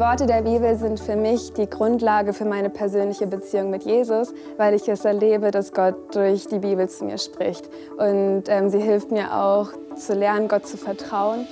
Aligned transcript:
Worte 0.00 0.24
der 0.24 0.40
Bibel 0.40 0.76
sind 0.76 0.98
für 0.98 1.14
mich 1.14 1.52
die 1.52 1.68
Grundlage 1.68 2.32
für 2.32 2.46
meine 2.46 2.70
persönliche 2.70 3.26
Beziehung 3.26 3.68
mit 3.68 3.82
Jesus, 3.82 4.32
weil 4.56 4.72
ich 4.72 4.88
es 4.88 5.04
erlebe, 5.04 5.50
dass 5.50 5.74
Gott 5.74 6.14
durch 6.14 6.46
die 6.46 6.58
Bibel 6.58 6.88
zu 6.88 7.04
mir 7.04 7.18
spricht. 7.18 7.68
Und 7.98 8.44
ähm, 8.48 8.70
sie 8.70 8.80
hilft 8.80 9.10
mir 9.10 9.36
auch 9.36 9.68
zu 9.96 10.14
lernen, 10.14 10.48
Gott 10.48 10.66
zu 10.66 10.78
vertrauen. 10.78 11.46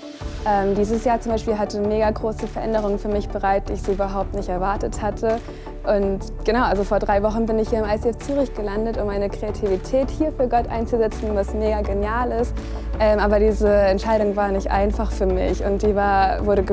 Ähm, 0.46 0.74
dieses 0.74 1.04
Jahr 1.04 1.20
zum 1.20 1.32
Beispiel 1.32 1.58
hatte 1.58 1.78
mega 1.78 2.10
große 2.10 2.46
Veränderungen 2.46 2.98
für 2.98 3.08
mich 3.08 3.28
bereit, 3.28 3.68
die 3.68 3.74
ich 3.74 3.82
so 3.82 3.92
überhaupt 3.92 4.32
nicht 4.32 4.48
erwartet 4.48 5.02
hatte. 5.02 5.40
Und 5.88 6.20
genau, 6.44 6.64
also 6.64 6.84
vor 6.84 6.98
drei 6.98 7.22
Wochen 7.22 7.46
bin 7.46 7.58
ich 7.58 7.70
hier 7.70 7.78
im 7.78 7.84
ICF 7.84 8.18
Zürich 8.18 8.54
gelandet, 8.54 8.98
um 8.98 9.06
meine 9.06 9.30
Kreativität 9.30 10.10
hier 10.10 10.32
für 10.32 10.46
Gott 10.46 10.68
einzusetzen, 10.68 11.30
was 11.34 11.54
mega 11.54 11.80
genial 11.80 12.30
ist. 12.30 12.52
Ähm, 13.00 13.18
aber 13.18 13.40
diese 13.40 13.72
Entscheidung 13.72 14.36
war 14.36 14.50
nicht 14.50 14.70
einfach 14.70 15.10
für 15.10 15.26
mich 15.26 15.64
und 15.64 15.82
die 15.82 15.94
war, 15.94 16.44
wurde 16.44 16.64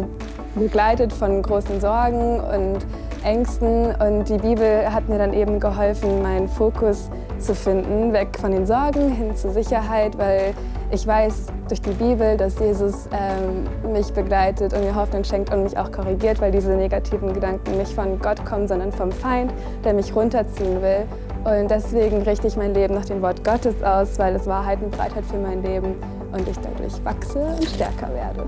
begleitet 0.55 1.13
von 1.13 1.41
großen 1.41 1.79
Sorgen 1.79 2.39
und 2.39 2.79
Ängsten. 3.25 3.93
Und 3.95 4.29
die 4.29 4.37
Bibel 4.37 4.93
hat 4.93 5.09
mir 5.09 5.17
dann 5.17 5.33
eben 5.33 5.59
geholfen, 5.59 6.21
meinen 6.21 6.47
Fokus 6.47 7.09
zu 7.39 7.53
finden, 7.53 8.13
weg 8.13 8.37
von 8.39 8.51
den 8.51 8.65
Sorgen 8.65 9.09
hin 9.09 9.35
zur 9.35 9.51
Sicherheit, 9.51 10.17
weil 10.17 10.53
ich 10.91 11.05
weiß 11.05 11.47
durch 11.67 11.81
die 11.81 11.91
Bibel, 11.91 12.37
dass 12.37 12.59
Jesus 12.59 13.09
ähm, 13.11 13.91
mich 13.91 14.13
begleitet 14.13 14.73
und 14.73 14.81
mir 14.83 14.95
Hoffnung 14.95 15.23
schenkt 15.23 15.51
und 15.51 15.63
mich 15.63 15.77
auch 15.77 15.91
korrigiert, 15.91 16.39
weil 16.39 16.51
diese 16.51 16.71
negativen 16.71 17.33
Gedanken 17.33 17.77
nicht 17.77 17.93
von 17.93 18.19
Gott 18.19 18.45
kommen, 18.45 18.67
sondern 18.67 18.91
vom 18.91 19.11
Feind, 19.11 19.51
der 19.83 19.93
mich 19.93 20.15
runterziehen 20.15 20.81
will. 20.81 21.05
Und 21.43 21.69
deswegen 21.69 22.21
richte 22.21 22.47
ich 22.47 22.55
mein 22.55 22.73
Leben 22.73 22.93
nach 22.93 23.05
dem 23.05 23.21
Wort 23.21 23.43
Gottes 23.43 23.81
aus, 23.83 24.17
weil 24.17 24.35
es 24.35 24.47
Wahrheit 24.47 24.81
und 24.81 24.91
Breitheit 24.91 25.25
für 25.25 25.37
mein 25.37 25.61
Leben 25.63 25.95
und 26.31 26.47
ich 26.47 26.57
dadurch 26.59 27.03
wachse 27.03 27.39
und 27.39 27.65
stärker 27.65 28.09
werde. 28.13 28.45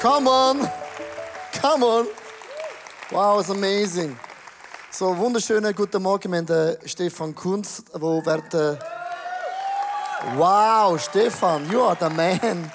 Come 0.00 0.28
on! 0.28 0.81
Come 1.62 1.84
on! 1.84 2.06
Wow, 3.12 3.38
it's 3.38 3.48
amazing. 3.48 4.18
So, 4.90 5.16
wunderschönen 5.16 5.72
guten 5.72 6.02
Morgen. 6.02 6.32
Wir 6.32 6.38
haben 6.38 6.76
Stefan 6.84 7.32
Kunz, 7.36 7.84
wo 7.92 8.20
während 8.24 8.52
äh, 8.52 8.76
Wow, 10.36 11.00
Stefan, 11.00 11.70
you 11.70 11.80
are 11.82 11.96
the 12.00 12.12
man. 12.12 12.72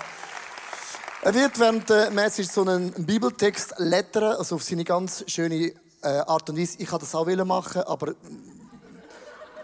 Er 1.21 1.33
wird 1.33 1.59
während 1.59 1.89
der 1.89 2.11
Message 2.11 2.47
so 2.47 2.61
einen 2.61 2.93
Bibeltext 2.93 3.73
lettern, 3.77 4.37
also 4.37 4.55
auf 4.55 4.63
seine 4.63 4.85
ganz 4.85 5.25
schöne 5.27 5.73
äh, 6.01 6.07
Art 6.25 6.49
und 6.49 6.57
Weise. 6.57 6.77
Ich 6.79 6.87
kann 6.87 6.99
das 6.99 7.13
auch 7.13 7.25
machen, 7.25 7.81
aber 7.81 8.13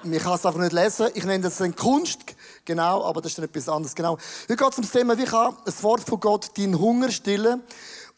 ich 0.04 0.22
kann 0.22 0.34
es 0.34 0.46
einfach 0.46 0.60
nicht 0.60 0.74
lesen. 0.74 1.08
Ich 1.14 1.24
nenne 1.24 1.46
das 1.46 1.62
eine 1.62 1.72
Kunst, 1.72 2.20
genau, 2.66 3.06
aber 3.06 3.22
das 3.22 3.32
ist 3.32 3.38
dann 3.38 3.46
etwas 3.46 3.70
anderes. 3.70 3.96
Genau. 3.96 4.18
Heute 4.50 4.58
geht 4.58 4.70
es 4.70 4.78
um 4.78 4.84
das 4.84 4.92
Thema, 4.92 5.18
wie 5.18 5.24
kann 5.24 5.56
das 5.64 5.82
Wort 5.82 6.02
von 6.02 6.20
Gott 6.20 6.58
deinen 6.58 6.78
Hunger 6.78 7.10
stillen? 7.10 7.64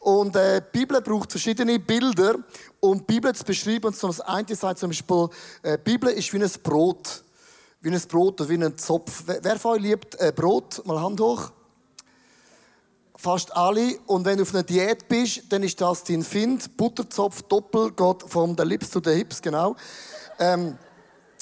Und 0.06 0.36
äh, 0.36 0.62
die 0.62 0.80
Bibel 0.80 1.02
braucht 1.02 1.32
verschiedene 1.32 1.80
Bilder, 1.80 2.36
um 2.80 3.00
die 3.00 3.06
Bibel 3.06 3.34
zu 3.34 3.44
beschreiben. 3.44 3.88
Und 3.88 4.04
das 4.04 4.22
eine 4.22 4.56
sagt 4.56 4.78
zum 4.78 4.92
Beispiel, 4.92 5.30
äh, 5.64 5.80
die 5.80 5.92
Bibel 5.92 6.10
ist 6.12 6.32
wie 6.32 6.38
ein 6.38 6.52
Brot 6.62 7.24
wie 7.82 7.90
ein 7.92 8.02
Brot 8.08 8.42
oder 8.42 8.50
wie 8.50 8.56
ein 8.56 8.78
Zopf. 8.78 9.24
Wer 9.26 9.60
von 9.60 9.74
euch 9.74 9.82
liebt 9.82 10.16
äh, 10.20 10.32
Brot? 10.36 10.86
Mal 10.86 11.02
Hand 11.02 11.20
hoch. 11.20 11.52
Fast 13.16 13.56
alle. 13.56 14.00
Und 14.06 14.26
wenn 14.26 14.38
du 14.38 14.44
auf 14.44 14.54
einer 14.54 14.64
Diät 14.64 15.08
bist, 15.08 15.44
dann 15.50 15.64
ist 15.64 15.82
das 15.82 16.04
dein 16.04 16.24
Find. 16.24 16.78
Butterzopf 16.78 17.44
doppel 17.44 17.92
geht 17.92 18.24
von 18.28 18.56
der 18.56 18.66
Lips 18.66 18.92
zu 18.92 19.00
den 19.00 19.18
Hips, 19.18 19.42
genau. 19.42 19.76
Ähm, 20.40 20.78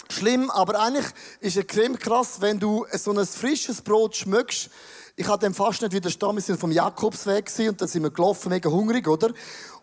schlimm, 0.10 0.50
aber 0.52 0.80
eigentlich 0.80 1.06
ist 1.40 1.58
es 1.58 1.68
creme 1.68 1.98
krass, 1.98 2.40
wenn 2.40 2.60
du 2.60 2.86
so 2.94 3.12
ein 3.12 3.26
frisches 3.26 3.82
Brot 3.82 4.16
schmückst. 4.16 4.70
Ich 5.16 5.28
hatte 5.28 5.46
dem 5.46 5.54
fast 5.54 5.80
nicht 5.84 5.94
widerstanden. 5.94 6.38
Wir 6.38 6.42
sind 6.42 6.60
vom 6.60 6.72
Jakobsweg 6.72 7.52
und 7.70 7.80
dann 7.80 7.88
sind 7.88 8.02
wir 8.02 8.10
gelaufen, 8.10 8.50
mega 8.50 8.68
hungrig, 8.72 9.08
oder? 9.08 9.30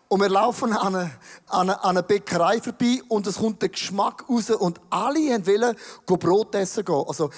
Und 0.09 0.19
wir 0.19 0.27
laufen 0.27 0.73
an 0.73 0.93
einer 0.93 1.11
eine, 1.47 1.81
eine 1.85 2.03
Bäckerei 2.03 2.59
vorbei 2.59 3.01
und 3.07 3.25
es 3.27 3.37
kommt 3.37 3.61
der 3.61 3.69
Geschmack 3.69 4.25
raus 4.29 4.49
und 4.49 4.81
alle 4.89 5.19
wollen 5.47 5.77
Brot 6.05 6.53
essen 6.55 6.83
gehen. 6.83 7.05
Also, 7.07 7.29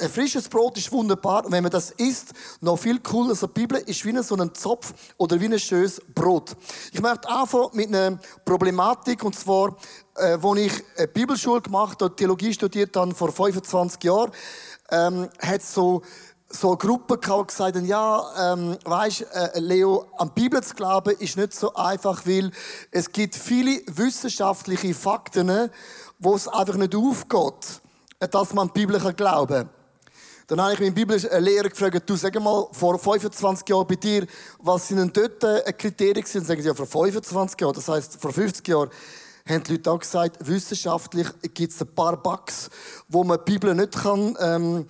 ein 0.00 0.08
frisches 0.08 0.48
Brot 0.48 0.78
ist 0.78 0.90
wunderbar 0.90 1.44
und 1.44 1.52
wenn 1.52 1.62
man 1.62 1.70
das 1.70 1.90
isst, 1.90 2.32
noch 2.62 2.78
viel 2.78 3.00
cooler. 3.00 3.32
Also, 3.32 3.46
die 3.46 3.60
Bibel 3.60 3.76
ist 3.76 4.02
wie 4.06 4.22
so 4.22 4.36
ein 4.36 4.54
Zopf 4.54 4.94
oder 5.18 5.38
wie 5.38 5.44
ein 5.44 5.58
schönes 5.58 6.00
Brot. 6.14 6.56
Ich 6.92 7.02
möchte 7.02 7.28
anfangen 7.28 7.68
mit 7.74 7.88
einer 7.88 8.18
Problematik 8.46 9.22
und 9.22 9.36
zwar, 9.36 9.76
äh, 10.16 10.38
wo 10.40 10.54
ich 10.54 10.72
eine 10.96 11.08
Bibelschule 11.08 11.60
gemacht 11.60 12.00
habe, 12.00 12.16
Theologie 12.16 12.54
studiert 12.54 12.96
dann 12.96 13.14
vor 13.14 13.30
25 13.32 14.02
Jahren, 14.02 14.32
ähm, 14.90 15.28
hat 15.42 15.60
so 15.60 16.00
so 16.54 16.76
Gruppen 16.76 17.20
gehabt, 17.20 17.48
gesagt 17.48 17.76
haben, 17.76 17.84
ja, 17.84 18.52
ähm, 18.52 18.78
weißt, 18.84 19.26
äh, 19.32 19.58
Leo, 19.58 20.06
an 20.16 20.30
die 20.34 20.42
Bibel 20.42 20.62
zu 20.62 20.74
glauben 20.74 21.14
ist 21.18 21.36
nicht 21.36 21.54
so 21.54 21.74
einfach, 21.74 22.26
weil 22.26 22.50
es 22.90 23.10
gibt 23.10 23.34
viele 23.34 23.82
wissenschaftliche 23.86 24.94
Fakten, 24.94 25.70
wo 26.18 26.34
es 26.34 26.48
einfach 26.48 26.76
nicht 26.76 26.94
aufgeht, 26.94 27.80
dass 28.18 28.54
man 28.54 28.68
an 28.68 28.72
die 28.74 28.86
Bibel 28.86 29.12
glauben 29.14 29.54
kann. 29.54 29.70
Dann 30.46 30.60
habe 30.60 30.74
ich 30.74 30.80
meinen 30.80 30.94
Bibellehrer 30.94 31.68
gefragt, 31.70 32.08
du 32.08 32.16
sag 32.16 32.38
mal, 32.40 32.68
vor 32.70 32.98
25 32.98 33.66
Jahren 33.68 33.86
bei 33.86 33.96
dir, 33.96 34.26
was 34.58 34.88
sind 34.88 34.98
denn 34.98 35.12
dort 35.12 35.42
äh, 35.42 35.72
Kriterien 35.72 36.22
gewesen? 36.22 36.44
Sagen 36.44 36.60
sie, 36.60 36.68
ja, 36.68 36.74
vor 36.74 36.86
25 36.86 37.60
Jahren, 37.60 37.74
das 37.74 37.88
heisst, 37.88 38.20
vor 38.20 38.32
50 38.32 38.68
Jahren 38.68 38.90
haben 39.46 39.62
die 39.64 39.72
Leute 39.72 39.90
auch 39.90 39.98
gesagt, 39.98 40.36
wissenschaftlich 40.46 41.28
gibt 41.54 41.72
es 41.72 41.80
ein 41.80 41.94
paar 41.94 42.16
Bugs, 42.16 42.70
wo 43.08 43.24
man 43.24 43.38
die 43.38 43.52
Bibel 43.52 43.74
nicht 43.74 43.92
kann, 43.92 44.36
ähm, 44.40 44.86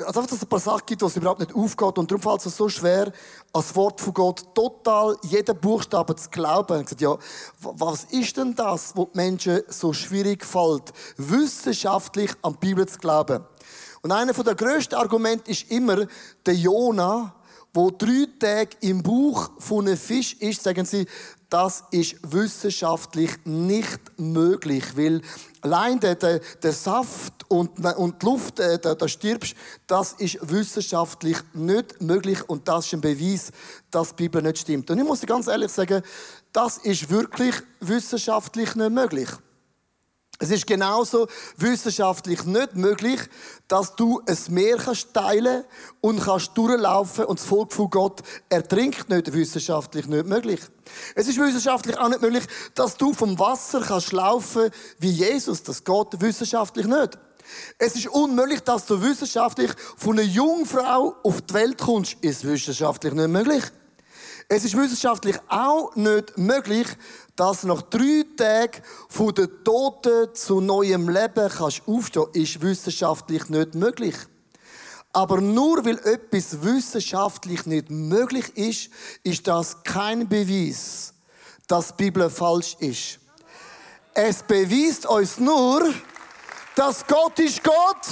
also 0.00 0.20
einfach, 0.20 0.26
dass 0.26 0.32
es 0.38 0.42
ein 0.42 0.48
paar 0.48 0.58
Sachen 0.58 0.86
gibt, 0.86 1.02
was 1.02 1.16
überhaupt 1.16 1.40
nicht 1.40 1.54
aufgeht. 1.54 1.98
Und 1.98 2.10
darum 2.10 2.22
fällt 2.22 2.46
es 2.46 2.56
so 2.56 2.68
schwer, 2.68 3.12
als 3.52 3.74
Wort 3.76 4.00
von 4.00 4.14
Gott 4.14 4.54
total 4.54 5.16
jeden 5.22 5.56
Buchstaben 5.58 6.16
zu 6.16 6.30
glauben. 6.30 6.80
Ich 6.80 6.86
gesagt, 6.86 7.00
ja, 7.00 7.16
was 7.60 8.04
ist 8.04 8.36
denn 8.36 8.54
das, 8.54 8.96
was 8.96 9.06
die 9.12 9.16
Menschen 9.16 9.62
so 9.68 9.92
schwierig 9.92 10.44
fällt, 10.44 10.92
wissenschaftlich 11.16 12.32
an 12.42 12.54
die 12.54 12.66
Bibel 12.66 12.86
zu 12.86 12.98
glauben? 12.98 13.44
Und 14.02 14.12
einer 14.12 14.32
der 14.32 14.54
grössten 14.54 14.96
Argumente 14.96 15.50
ist 15.50 15.70
immer 15.70 16.06
der 16.44 16.54
Jona, 16.54 17.34
wo 17.72 17.90
drei 17.90 18.26
Tage 18.38 18.76
im 18.80 19.02
Buch 19.02 19.50
von 19.58 19.86
einem 19.86 19.96
Fisch 19.96 20.34
ist, 20.34 20.62
sagen 20.62 20.84
sie, 20.84 21.06
das 21.48 21.84
ist 21.90 22.16
wissenschaftlich 22.22 23.30
nicht 23.44 24.00
möglich, 24.16 24.96
weil 24.96 25.20
allein 25.60 26.00
der, 26.00 26.14
der, 26.14 26.40
der 26.62 26.72
Saft 26.72 27.44
und, 27.48 27.78
und 27.96 28.22
die 28.22 28.26
Luft, 28.26 28.58
äh, 28.58 28.78
da, 28.78 28.94
da 28.94 29.06
stirbst, 29.06 29.54
das 29.86 30.14
ist 30.14 30.38
wissenschaftlich 30.40 31.36
nicht 31.52 32.00
möglich 32.00 32.48
und 32.48 32.66
das 32.68 32.86
ist 32.86 32.94
ein 32.94 33.02
Beweis, 33.02 33.52
dass 33.90 34.10
die 34.10 34.22
Bibel 34.24 34.40
nicht 34.40 34.58
stimmt. 34.58 34.90
Und 34.90 34.98
ich 34.98 35.04
muss 35.04 35.20
ganz 35.22 35.46
ehrlich 35.46 35.70
sagen, 35.70 36.02
das 36.52 36.78
ist 36.78 37.10
wirklich 37.10 37.54
wissenschaftlich 37.80 38.74
nicht 38.74 38.90
möglich. 38.90 39.28
Es 40.42 40.50
ist 40.50 40.66
genauso 40.66 41.28
wissenschaftlich 41.56 42.44
nicht 42.46 42.74
möglich, 42.74 43.20
dass 43.68 43.94
du 43.94 44.20
ein 44.26 44.36
Meer 44.48 44.76
kannst 44.76 45.14
teilen 45.14 45.62
und 46.00 46.20
kannst 46.20 46.58
durchlaufen 46.58 47.26
und 47.26 47.38
das 47.38 47.46
Volk 47.46 47.72
von 47.72 47.88
Gott 47.88 48.22
ertrinkt 48.48 49.08
nicht. 49.08 49.32
Wissenschaftlich 49.32 50.08
nicht 50.08 50.26
möglich. 50.26 50.60
Es 51.14 51.28
ist 51.28 51.38
wissenschaftlich 51.38 51.96
auch 51.96 52.08
nicht 52.08 52.22
möglich, 52.22 52.42
dass 52.74 52.96
du 52.96 53.14
vom 53.14 53.38
Wasser 53.38 53.82
kannst 53.82 54.10
laufen 54.10 54.72
wie 54.98 55.10
Jesus. 55.10 55.62
Das 55.62 55.84
geht 55.84 56.20
wissenschaftlich 56.20 56.88
nicht. 56.88 57.18
Es 57.78 57.94
ist 57.94 58.08
unmöglich, 58.08 58.62
dass 58.62 58.86
du 58.86 59.00
wissenschaftlich 59.00 59.70
von 59.96 60.18
einer 60.18 60.26
Jungfrau 60.26 61.14
auf 61.22 61.40
die 61.42 61.54
Welt 61.54 61.78
kommst. 61.78 62.16
Ist 62.20 62.42
wissenschaftlich 62.42 63.12
nicht 63.14 63.28
möglich. 63.28 63.62
Es 64.48 64.64
ist 64.64 64.76
wissenschaftlich 64.76 65.38
auch 65.48 65.94
nicht 65.94 66.36
möglich, 66.36 66.86
dass 67.42 67.64
nach 67.64 67.82
drei 67.82 68.24
Tagen 68.36 68.84
von 69.08 69.34
den 69.34 69.48
Toten 69.64 70.32
zu 70.32 70.60
neuem 70.60 71.08
Leben 71.08 71.48
kannst 71.48 71.82
aufstehen, 71.88 72.26
ist 72.34 72.60
wissenschaftlich 72.60 73.48
nicht 73.48 73.74
möglich. 73.74 74.14
Aber 75.12 75.40
nur 75.40 75.84
weil 75.84 75.98
etwas 76.06 76.62
wissenschaftlich 76.62 77.66
nicht 77.66 77.90
möglich 77.90 78.56
ist, 78.56 78.90
ist 79.24 79.48
das 79.48 79.82
kein 79.82 80.28
Beweis, 80.28 81.14
dass 81.66 81.88
die 81.88 82.04
Bibel 82.04 82.30
falsch 82.30 82.76
ist. 82.78 83.18
Es 84.14 84.44
beweist 84.44 85.06
uns 85.06 85.38
nur, 85.38 85.92
dass 86.76 87.04
Gott 87.08 87.40
ist 87.40 87.64
Gott 87.64 88.06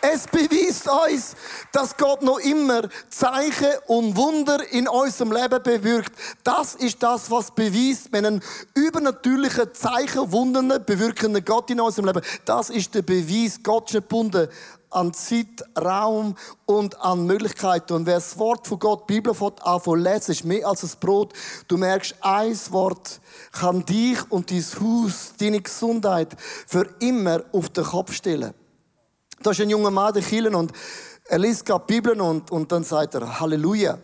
es 0.00 0.26
beweist 0.26 0.88
uns, 0.88 1.34
dass 1.72 1.96
Gott 1.96 2.22
noch 2.22 2.38
immer 2.38 2.82
Zeichen 3.08 3.72
und 3.86 4.16
Wunder 4.16 4.58
in 4.70 4.88
unserem 4.88 5.32
Leben 5.32 5.62
bewirkt. 5.62 6.12
Das 6.44 6.74
ist 6.74 7.02
das, 7.02 7.30
was 7.30 7.50
beweist, 7.50 8.12
wenn 8.12 8.26
ein 8.26 8.42
übernatürlicher 8.74 9.72
Zeichen, 9.72 10.30
Wunder 10.32 10.78
bewirkende 10.78 11.42
Gott 11.42 11.70
in 11.70 11.80
unserem 11.80 12.06
Leben. 12.06 12.22
Das 12.44 12.70
ist 12.70 12.94
der 12.94 13.02
Beweis. 13.02 13.60
Gott 13.62 13.86
ist 13.86 13.94
gebunden 13.94 14.48
an 14.90 15.12
Zeit, 15.12 15.62
Raum 15.78 16.36
und 16.64 17.00
an 17.02 17.26
Möglichkeiten. 17.26 17.92
Und 17.92 18.06
wer 18.06 18.14
das 18.14 18.38
Wort 18.38 18.66
von 18.66 18.78
Gott, 18.78 19.08
die 19.08 19.14
Bibel 19.14 19.34
anfangen 19.62 20.02
lesen, 20.02 20.30
ist 20.30 20.44
mehr 20.44 20.66
als 20.66 20.82
ein 20.82 20.90
Brot. 21.00 21.32
Du 21.68 21.76
merkst, 21.76 22.14
ein 22.20 22.58
Wort 22.70 23.20
kann 23.52 23.84
dich 23.84 24.18
und 24.30 24.50
dein 24.50 24.64
Haus, 24.80 25.32
deine 25.38 25.60
Gesundheit 25.60 26.34
für 26.66 26.88
immer 27.00 27.42
auf 27.52 27.68
den 27.68 27.84
Kopf 27.84 28.12
stellen. 28.12 28.54
Da 29.46 29.52
ist 29.52 29.60
ein 29.60 29.70
junger 29.70 29.92
Mann, 29.92 30.12
der 30.12 30.24
Kirche, 30.24 30.50
und 30.50 30.72
er 31.26 31.38
liest 31.38 31.64
gerade 31.64 31.84
die 31.88 31.94
Bibel 31.94 32.20
und, 32.20 32.50
und 32.50 32.72
dann 32.72 32.82
sagt 32.82 33.14
er 33.14 33.38
Halleluja. 33.38 33.96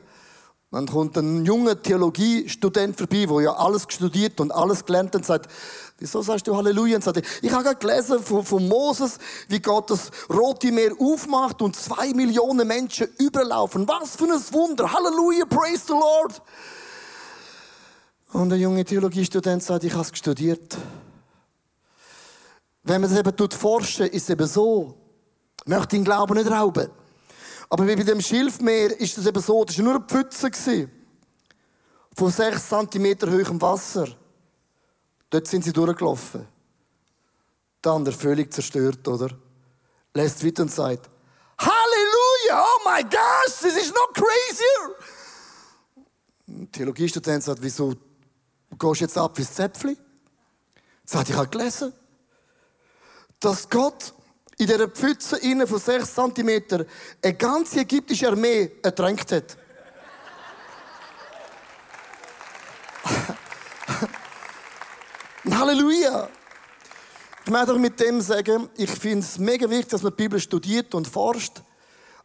Dann 0.71 0.87
kommt 0.87 1.17
ein 1.17 1.45
junger 1.45 1.83
Theologiestudent 1.83 2.97
vorbei, 2.97 3.27
der 3.27 3.41
ja 3.41 3.53
alles 3.55 3.87
studiert 3.89 4.39
und 4.39 4.53
alles 4.53 4.85
gelernt 4.85 5.09
hat 5.09 5.17
und 5.17 5.27
sagt, 5.27 5.51
wieso 5.99 6.23
sagst 6.23 6.47
du 6.47 6.57
Halleluja? 6.57 6.95
Und 6.95 7.03
sagt, 7.03 7.23
ich 7.43 7.51
habe 7.51 7.65
gerade 7.65 7.77
gelesen 7.77 8.23
von, 8.23 8.45
von 8.45 8.69
Moses, 8.69 9.19
wie 9.49 9.59
Gott 9.59 9.91
das 9.91 10.13
Rote 10.33 10.71
Meer 10.71 10.93
aufmacht 11.01 11.61
und 11.61 11.75
zwei 11.75 12.15
Millionen 12.15 12.69
Menschen 12.69 13.09
überlaufen. 13.19 13.89
Was 13.89 14.15
für 14.15 14.27
ein 14.27 14.41
Wunder! 14.53 14.93
Halleluja, 14.93 15.45
praise 15.47 15.83
the 15.89 15.95
Lord! 15.95 16.41
Und 18.33 18.51
der 18.51 18.59
junge 18.59 18.85
Theologiestudent 18.85 19.65
sagt, 19.65 19.83
ich 19.83 19.93
habe 19.93 20.03
es 20.03 20.17
studiert. 20.17 20.77
Wenn 22.85 23.01
man 23.01 23.11
es 23.11 23.19
eben 23.19 23.51
forschen, 23.51 24.07
ist 24.07 24.23
es 24.23 24.31
eben 24.31 24.47
so. 24.47 25.02
Möchte 25.65 25.97
den 25.97 26.05
Glauben 26.05 26.35
nicht 26.35 26.51
rauben. 26.51 26.91
Aber 27.69 27.87
wie 27.87 27.97
bei 27.97 28.03
dem 28.03 28.21
Schilfmeer 28.21 28.99
ist 29.01 29.17
es 29.17 29.27
eben 29.27 29.43
so, 29.43 29.65
das 29.65 29.79
war 29.79 29.85
nur 29.85 29.95
eine 29.95 30.05
Pfütze. 30.05 30.91
Von 32.15 32.31
sechs 32.31 32.69
Zentimeter 32.69 33.31
hohem 33.31 33.61
Wasser. 33.63 34.09
Dort 35.31 35.47
sind 35.47 35.65
sie 35.65 35.73
durchgelaufen. 35.73 36.47
Der 37.83 37.93
andere 37.93 38.15
völlig 38.15 38.53
zerstört, 38.53 39.09
oder? 39.09 39.31
Lässt 40.13 40.45
weiter 40.45 40.63
und 40.63 40.71
sagt, 40.71 41.09
Halleluja! 41.59 42.65
Oh 42.65 42.81
my 42.85 43.03
gosh, 43.03 43.59
this 43.61 43.77
is 43.77 43.93
not 43.95 44.13
crazier! 44.15 44.97
Ein 46.49 46.71
Theologiestudent 46.71 47.43
sagt, 47.43 47.63
wieso 47.63 47.95
gehst 48.71 49.01
du 49.01 49.05
jetzt 49.05 49.17
ab 49.17 49.39
wie 49.39 49.47
Zäpfli? 49.47 49.97
Sagt, 51.05 51.31
ich 51.31 51.37
habe 51.37 51.49
gelesen, 51.49 51.93
dass 53.41 53.69
Gott 53.69 54.13
in 54.63 54.69
dieser 54.69 54.89
Pfütze 54.89 55.39
innen 55.39 55.67
von 55.67 55.81
6 55.81 56.15
cm 56.15 56.87
eine 57.23 57.35
ganze 57.35 57.81
ägyptische 57.81 58.29
Armee 58.29 58.71
ertränkt 58.81 59.33
hat. 59.33 59.57
Halleluja! 65.51 66.29
Ich 67.45 67.51
möchte 67.51 67.77
mit 67.77 67.99
dem 67.99 68.21
sagen, 68.21 68.69
ich 68.77 68.91
finde 68.91 69.27
es 69.27 69.37
mega 69.37 69.69
wichtig, 69.69 69.89
dass 69.89 70.05
man 70.05 70.13
die 70.13 70.23
Bibel 70.23 70.39
studiert 70.39 70.95
und 70.95 71.09
forscht. 71.09 71.61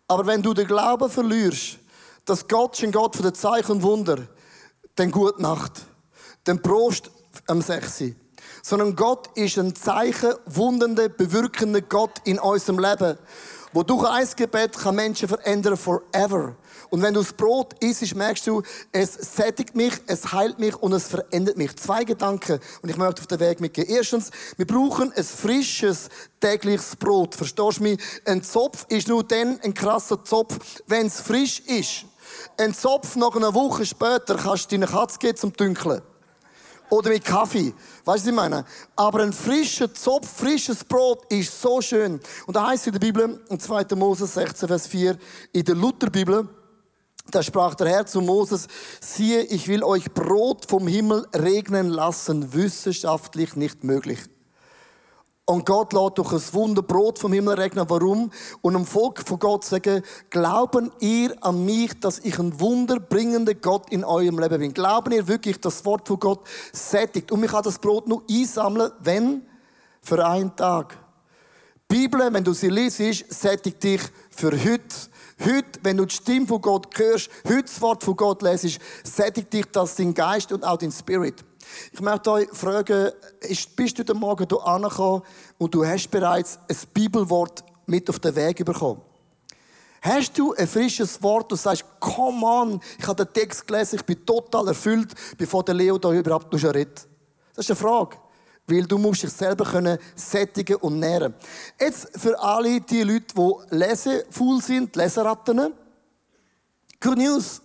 Aber 0.07 0.27
wenn 0.27 0.43
du 0.43 0.53
den 0.53 0.67
Glauben 0.67 1.09
verlierst, 1.09 1.79
dass 2.23 2.47
Gott 2.47 2.77
schon 2.77 2.91
Gott 2.91 3.15
für 3.15 3.23
den 3.23 3.33
Zeichen 3.33 3.71
und 3.71 3.81
Wunder, 3.81 4.27
dann 4.95 5.09
gute 5.09 5.41
Nacht. 5.41 5.87
Dann 6.43 6.61
Prost 6.61 7.09
am 7.47 7.63
6 7.63 8.03
sondern 8.67 8.97
Gott 8.97 9.29
ist 9.35 9.57
ein 9.57 9.75
Zeichen, 9.75 10.33
wundernde, 10.45 11.09
bewirkende 11.09 11.81
Gott 11.81 12.19
in 12.25 12.37
unserem 12.37 12.79
Leben. 12.79 13.17
Wo 13.71 13.83
durch 13.83 14.05
ein 14.05 14.27
Gebet 14.35 14.77
kann 14.77 14.95
Menschen 14.95 15.29
verändern 15.29 15.77
forever. 15.77 16.57
Und 16.89 17.01
wenn 17.01 17.13
du 17.13 17.21
das 17.21 17.31
Brot 17.31 17.81
isst, 17.81 18.13
merkst 18.13 18.45
du, 18.45 18.61
es 18.91 19.13
sättigt 19.13 19.73
mich, 19.73 19.93
es 20.07 20.33
heilt 20.33 20.59
mich 20.59 20.75
und 20.75 20.91
es 20.91 21.07
verändert 21.07 21.55
mich. 21.55 21.77
Zwei 21.77 22.03
Gedanken, 22.03 22.59
und 22.81 22.89
ich 22.89 22.97
möchte 22.97 23.21
auf 23.21 23.27
den 23.27 23.39
Weg 23.39 23.61
mitgehen. 23.61 23.87
Erstens, 23.87 24.31
wir 24.57 24.67
brauchen 24.67 25.13
ein 25.13 25.23
frisches, 25.23 26.09
tägliches 26.41 26.97
Brot. 26.97 27.35
Verstehst 27.35 27.79
du 27.79 27.83
mich? 27.83 27.99
Ein 28.25 28.43
Zopf 28.43 28.85
ist 28.89 29.07
nur 29.07 29.23
dann 29.23 29.61
ein 29.63 29.73
krasser 29.73 30.25
Zopf, 30.25 30.57
wenn 30.87 31.07
es 31.07 31.21
frisch 31.21 31.61
ist. 31.61 32.03
Ein 32.57 32.73
Zopf 32.73 33.15
nach 33.15 33.33
einer 33.33 33.53
Woche 33.53 33.85
später 33.85 34.35
kannst 34.35 34.73
du 34.73 34.77
deine 34.77 34.91
Katze 34.91 35.19
geben 35.19 35.37
zum 35.37 35.53
Dünkeln. 35.53 36.01
Oder 36.89 37.09
mit 37.09 37.25
Kaffee. 37.25 37.73
Weißt 38.05 38.05
du, 38.05 38.05
was 38.05 38.25
ich 38.27 38.33
meine? 38.33 38.65
Aber 38.95 39.21
ein 39.21 39.33
frischer 39.33 39.93
Zopf, 39.93 40.27
frisches 40.27 40.83
Brot 40.83 41.25
ist 41.29 41.61
so 41.61 41.81
schön. 41.81 42.19
Und 42.45 42.55
da 42.55 42.67
heißt 42.67 42.87
in 42.87 42.93
der 42.93 42.99
Bibel, 42.99 43.41
in 43.49 43.59
2. 43.59 43.95
Mose 43.95 44.25
16, 44.25 44.67
Vers 44.67 44.87
4, 44.87 45.17
in 45.51 45.63
der 45.63 45.75
Lutherbibel, 45.75 46.47
da 47.29 47.43
sprach 47.43 47.75
der 47.75 47.89
Herr 47.89 48.05
zu 48.05 48.21
Moses, 48.21 48.67
siehe, 49.01 49.41
ich 49.43 49.67
will 49.67 49.83
euch 49.83 50.13
Brot 50.13 50.65
vom 50.69 50.87
Himmel 50.87 51.27
regnen 51.35 51.89
lassen, 51.89 52.53
wissenschaftlich 52.53 53.55
nicht 53.57 53.83
möglich. 53.83 54.19
Und 55.49 55.65
Gott 55.65 55.93
lässt 55.93 56.17
durch 56.17 56.33
ein 56.33 56.53
Wunder 56.53 56.81
Brot 56.81 57.19
vom 57.19 57.31
Himmel 57.31 57.53
regnen. 57.53 57.89
Warum? 57.89 58.31
Und 58.61 58.75
am 58.75 58.85
Volk 58.85 59.25
von 59.25 59.39
Gott 59.39 59.63
sagen, 59.63 60.03
glauben 60.29 60.91
ihr 60.99 61.37
an 61.39 61.63
mich, 61.63 61.97
dass 62.01 62.19
ich 62.19 62.37
ein 62.37 62.59
wunderbringender 62.59 63.53
Gott 63.53 63.89
in 63.89 64.03
eurem 64.03 64.39
Leben 64.39 64.59
bin? 64.59 64.73
Glauben 64.73 65.13
ihr 65.13 65.25
wirklich, 65.25 65.61
dass 65.61 65.77
das 65.77 65.85
Wort 65.85 66.05
von 66.05 66.19
Gott 66.19 66.41
sättigt? 66.73 67.31
Und 67.31 67.45
ich 67.45 67.51
kann 67.51 67.63
das 67.63 67.79
Brot 67.79 68.09
nur 68.09 68.23
einsammeln, 68.29 68.91
wenn? 68.99 69.43
Für 70.01 70.25
einen 70.27 70.53
Tag. 70.53 70.97
Die 71.89 71.95
Bibel, 71.95 72.27
wenn 72.33 72.43
du 72.43 72.51
sie 72.51 72.67
liest, 72.67 73.31
sättigt 73.31 73.81
dich 73.81 74.01
für 74.29 74.51
heute. 74.51 74.83
Heute, 75.45 75.79
wenn 75.81 75.95
du 75.95 76.03
die 76.03 76.13
Stimme 76.13 76.45
von 76.45 76.59
Gott 76.59 76.87
hörst, 76.97 77.29
heute 77.47 77.63
das 77.63 77.79
Wort 77.79 78.03
von 78.03 78.17
Gott 78.17 78.41
lesest, 78.41 78.79
sättigt 79.05 79.53
dich 79.53 79.65
das 79.71 79.95
dein 79.95 80.13
Geist 80.13 80.51
und 80.51 80.65
auch 80.65 80.77
dein 80.77 80.91
Spirit. 80.91 81.45
Ich 81.91 82.01
möchte 82.01 82.31
euch 82.31 82.49
fragen, 82.51 83.11
bist 83.75 83.97
du 83.97 84.01
heute 84.01 84.13
Morgen 84.13 84.47
hier 84.49 84.67
angekommen 84.67 85.23
und 85.57 85.73
du 85.73 85.85
hast 85.85 86.09
bereits 86.09 86.59
ein 86.67 86.77
Bibelwort 86.93 87.63
mit 87.85 88.09
auf 88.09 88.19
den 88.19 88.35
Weg 88.35 88.63
bekommen? 88.65 89.01
Hast 90.01 90.37
du 90.37 90.53
ein 90.53 90.67
frisches 90.67 91.21
Wort 91.23 91.51
und 91.51 91.57
sagst, 91.57 91.83
come 91.99 92.45
on, 92.45 92.81
ich 92.97 93.07
habe 93.07 93.25
den 93.25 93.33
Text 93.33 93.67
gelesen, 93.67 93.97
ich 93.97 94.05
bin 94.05 94.25
total 94.25 94.67
erfüllt, 94.67 95.13
bevor 95.37 95.63
der 95.63 95.75
Leo 95.75 95.97
da 95.97 96.11
überhaupt 96.11 96.53
noch 96.53 96.63
redet? 96.63 97.07
Das 97.55 97.65
ist 97.65 97.71
eine 97.71 97.75
Frage. 97.75 98.17
Weil 98.67 98.83
du 98.83 98.97
musst 98.97 99.23
dich 99.23 99.31
selber 99.31 99.65
können 99.65 99.97
sättigen 100.15 100.75
und 100.75 100.99
nähren. 100.99 101.33
Jetzt 101.79 102.09
für 102.19 102.37
alle 102.39 102.81
die 102.81 103.03
Leute, 103.03 103.33
die 103.35 103.75
lesefaul 103.75 104.61
sind, 104.61 104.95
Leseratten. 104.95 105.73
Good 106.99 107.17
News. 107.17 107.61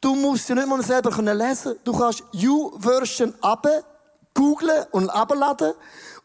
Du 0.00 0.14
musst 0.14 0.48
ja 0.48 0.54
nicht 0.54 0.68
mal 0.68 0.82
selber 0.82 1.10
lesen 1.34 1.76
Du 1.84 1.92
kannst 1.92 2.22
U-Version 2.32 3.34
ab, 3.40 3.66
googlen 4.32 4.84
und 4.92 5.10
abladen 5.10 5.72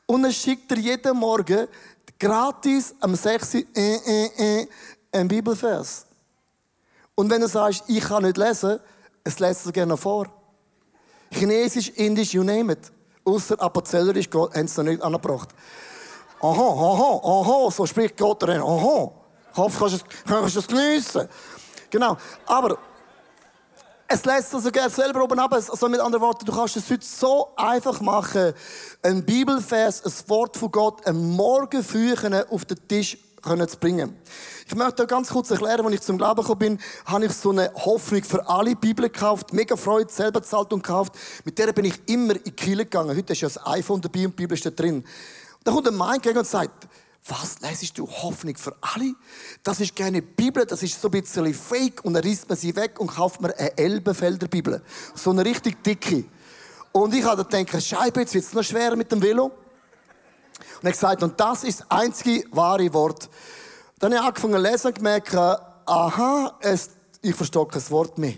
und 0.06 0.26
es 0.26 0.36
schickt 0.36 0.70
dir 0.70 0.78
jeden 0.78 1.18
Morgen 1.18 1.68
gratis 2.20 2.94
am 3.00 3.16
6. 3.16 3.56
Äh, 3.56 3.66
äh, 3.76 4.62
äh, 4.62 4.68
ein 5.12 5.28
Bibelvers. 5.28 6.06
Und 7.16 7.30
wenn 7.30 7.42
du 7.42 7.48
sagst, 7.48 7.84
ich 7.88 8.04
kann 8.04 8.24
nicht 8.24 8.38
lesen, 8.38 8.80
es 9.24 9.40
lässt 9.40 9.66
es 9.66 9.74
gerne 9.74 9.98
vor. 9.98 10.28
Chinesisch, 11.32 11.90
Indisch, 11.90 12.34
you 12.34 12.44
name 12.44 12.74
it. 12.74 12.92
Außer 13.26 13.60
Apozellerisch 13.62 14.30
haben 14.34 14.68
sie 14.68 14.84
noch 14.84 14.92
nicht 14.92 15.02
angebracht. 15.02 15.50
Aha, 16.42 16.52
aha, 16.52 17.22
aha, 17.24 17.72
so 17.72 17.86
spricht 17.86 18.18
Gott 18.18 18.44
rein. 18.44 18.62
Aha. 18.62 19.12
Ich 19.52 19.58
hoffe, 19.58 19.80
kannst 19.80 20.02
du 20.02 20.34
kannst 20.34 20.58
es 20.58 20.68
geniessen. 20.68 21.30
Genau. 21.90 22.18
Aber 22.46 22.78
es 24.14 24.26
lässt 24.26 24.54
also 24.54 24.72
gerne 24.72 24.92
selber 24.92 25.24
oben 25.24 25.40
ab. 25.40 25.54
Also 25.54 25.90
mit 25.90 26.00
anderen 26.00 26.24
Worten, 26.24 26.46
du 26.46 26.52
kannst 26.52 26.78
es 26.78 26.90
heute 26.90 27.04
so 27.04 27.50
einfach 27.56 28.00
machen, 28.00 28.54
ein 29.02 29.26
Bibelvers, 29.26 30.06
ein 30.06 30.30
Wort 30.30 30.56
von 30.56 30.72
Gott, 30.72 31.06
am 31.08 31.36
Morgen 31.36 31.84
auf 32.50 32.66
den 32.66 32.88
Tisch 32.88 33.18
zu 33.44 33.78
bringen. 33.78 34.16
Ich 34.68 34.76
möchte 34.76 35.08
ganz 35.08 35.30
kurz 35.30 35.50
erklären, 35.50 35.86
als 35.86 35.96
ich 35.96 36.02
zum 36.02 36.18
Glauben 36.18 36.42
gekommen 36.42 36.60
bin, 36.60 36.80
habe 37.06 37.26
ich 37.26 37.34
so 37.34 37.50
eine 37.50 37.72
Hoffnung 37.74 38.24
für 38.24 38.48
alle 38.48 38.76
Bibel 38.76 39.10
gekauft, 39.10 39.52
mega 39.52 39.76
Freude, 39.76 40.12
selber 40.12 40.44
zahlt 40.44 40.72
und 40.72 40.84
gekauft. 40.84 41.14
Mit 41.44 41.58
der 41.58 41.74
bin 41.74 41.86
ich 41.86 41.96
immer 42.06 42.36
in 42.36 42.44
die 42.44 42.52
Kirche 42.52 42.86
gegangen. 42.86 43.18
Heute 43.18 43.34
ist 43.34 43.42
ja 43.42 43.48
das 43.48 43.66
iPhone 43.66 44.00
dabei 44.00 44.26
und 44.26 44.32
die 44.34 44.44
Bibel 44.44 44.56
steht 44.56 44.80
drin. 44.80 45.04
Da 45.64 45.72
kommt 45.72 45.88
ein 45.88 45.96
Mann 45.96 46.22
gegen 46.22 46.38
und 46.38 46.48
sagt, 46.48 46.88
was 47.26 47.62
lesest 47.62 47.98
du? 47.98 48.08
Hoffnung 48.08 48.56
für 48.58 48.76
alle? 48.82 49.16
Das 49.64 49.80
ist 49.80 49.96
keine 49.96 50.22
Bibel, 50.22 50.66
das 50.66 50.84
ist 50.84 51.02
so 51.02 51.08
ein 51.08 51.22
bisschen 51.22 51.54
fake. 51.54 52.04
Und 52.04 52.16
dann 52.16 52.24
reißt 52.24 52.50
man 52.50 52.58
sie 52.58 52.76
weg 52.76 53.00
und 53.00 53.08
kauft 53.08 53.40
mir 53.40 53.58
eine 53.58 53.78
Elbenfelder 53.78 54.48
Bibel. 54.48 54.82
So 55.16 55.30
eine 55.30 55.46
richtig 55.46 55.82
dicke. 55.84 56.26
Und 56.92 57.14
ich 57.16 57.24
habe 57.24 57.46
gedacht, 57.46 57.82
Scheibe, 57.82 58.22
jetzt 58.22 58.34
wird 58.34 58.44
es 58.44 58.54
noch 58.54 58.64
schwerer 58.64 58.96
mit 58.96 59.12
dem 59.12 59.22
Velo. 59.22 59.46
Und 59.46 60.84
er 60.84 60.92
gesagt, 60.92 61.24
und 61.24 61.40
das 61.40 61.64
ist 61.64 61.80
das 61.80 61.92
einzige 61.92 62.44
wahre 62.52 62.94
Wort. 62.94 63.30
Dann 64.00 64.14
habe 64.14 64.22
ich 64.22 64.28
angefangen 64.28 64.54
zu 64.56 64.72
lesen 64.72 64.88
und 64.88 64.96
gemerkt, 64.96 65.34
aha, 65.34 66.58
es, 66.60 66.90
ich 67.22 67.36
verstehe 67.36 67.66
kein 67.66 67.90
Wort 67.90 68.18
mehr. 68.18 68.34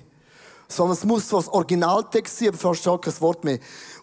Sondern 0.68 0.96
es 0.96 1.04
muss 1.04 1.28
so 1.28 1.40
ein 1.40 1.48
Originaltext 1.48 2.38
sein, 2.38 2.50
aber 2.50 2.56
ich 2.56 2.62
verstehe 2.62 3.00
kein 3.00 3.22
Wort 3.22 3.44
mehr. 3.44 3.60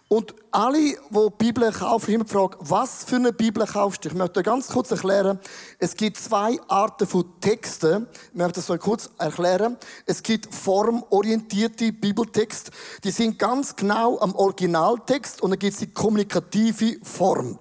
Und 0.09 0.35
alle, 0.51 0.79
die 0.79 1.27
Bibel 1.37 1.71
kaufen, 1.71 2.13
immer 2.13 2.25
fragen, 2.25 2.55
was 2.59 3.03
für 3.03 3.15
eine 3.15 3.33
Bibel 3.33 3.65
kaufst 3.65 4.05
du? 4.05 4.09
Ich 4.09 4.15
möchte 4.15 4.43
ganz 4.43 4.67
kurz 4.67 4.91
erklären. 4.91 5.39
Es 5.79 5.95
gibt 5.95 6.17
zwei 6.17 6.59
Arten 6.67 7.07
von 7.07 7.25
Texten. 7.41 8.07
Ich 8.31 8.35
möchte 8.35 8.53
das 8.53 8.67
so 8.67 8.77
kurz 8.77 9.09
erklären. 9.17 9.77
Es 10.05 10.21
gibt 10.21 10.53
formorientierte 10.53 11.91
Bibeltexte. 11.91 12.71
Die 13.03 13.11
sind 13.11 13.39
ganz 13.39 13.75
genau 13.75 14.19
am 14.19 14.35
Originaltext 14.35 15.41
und 15.41 15.51
dann 15.51 15.59
gibt 15.59 15.73
es 15.73 15.79
die 15.79 15.91
kommunikative 15.91 16.97
Form. 17.03 17.57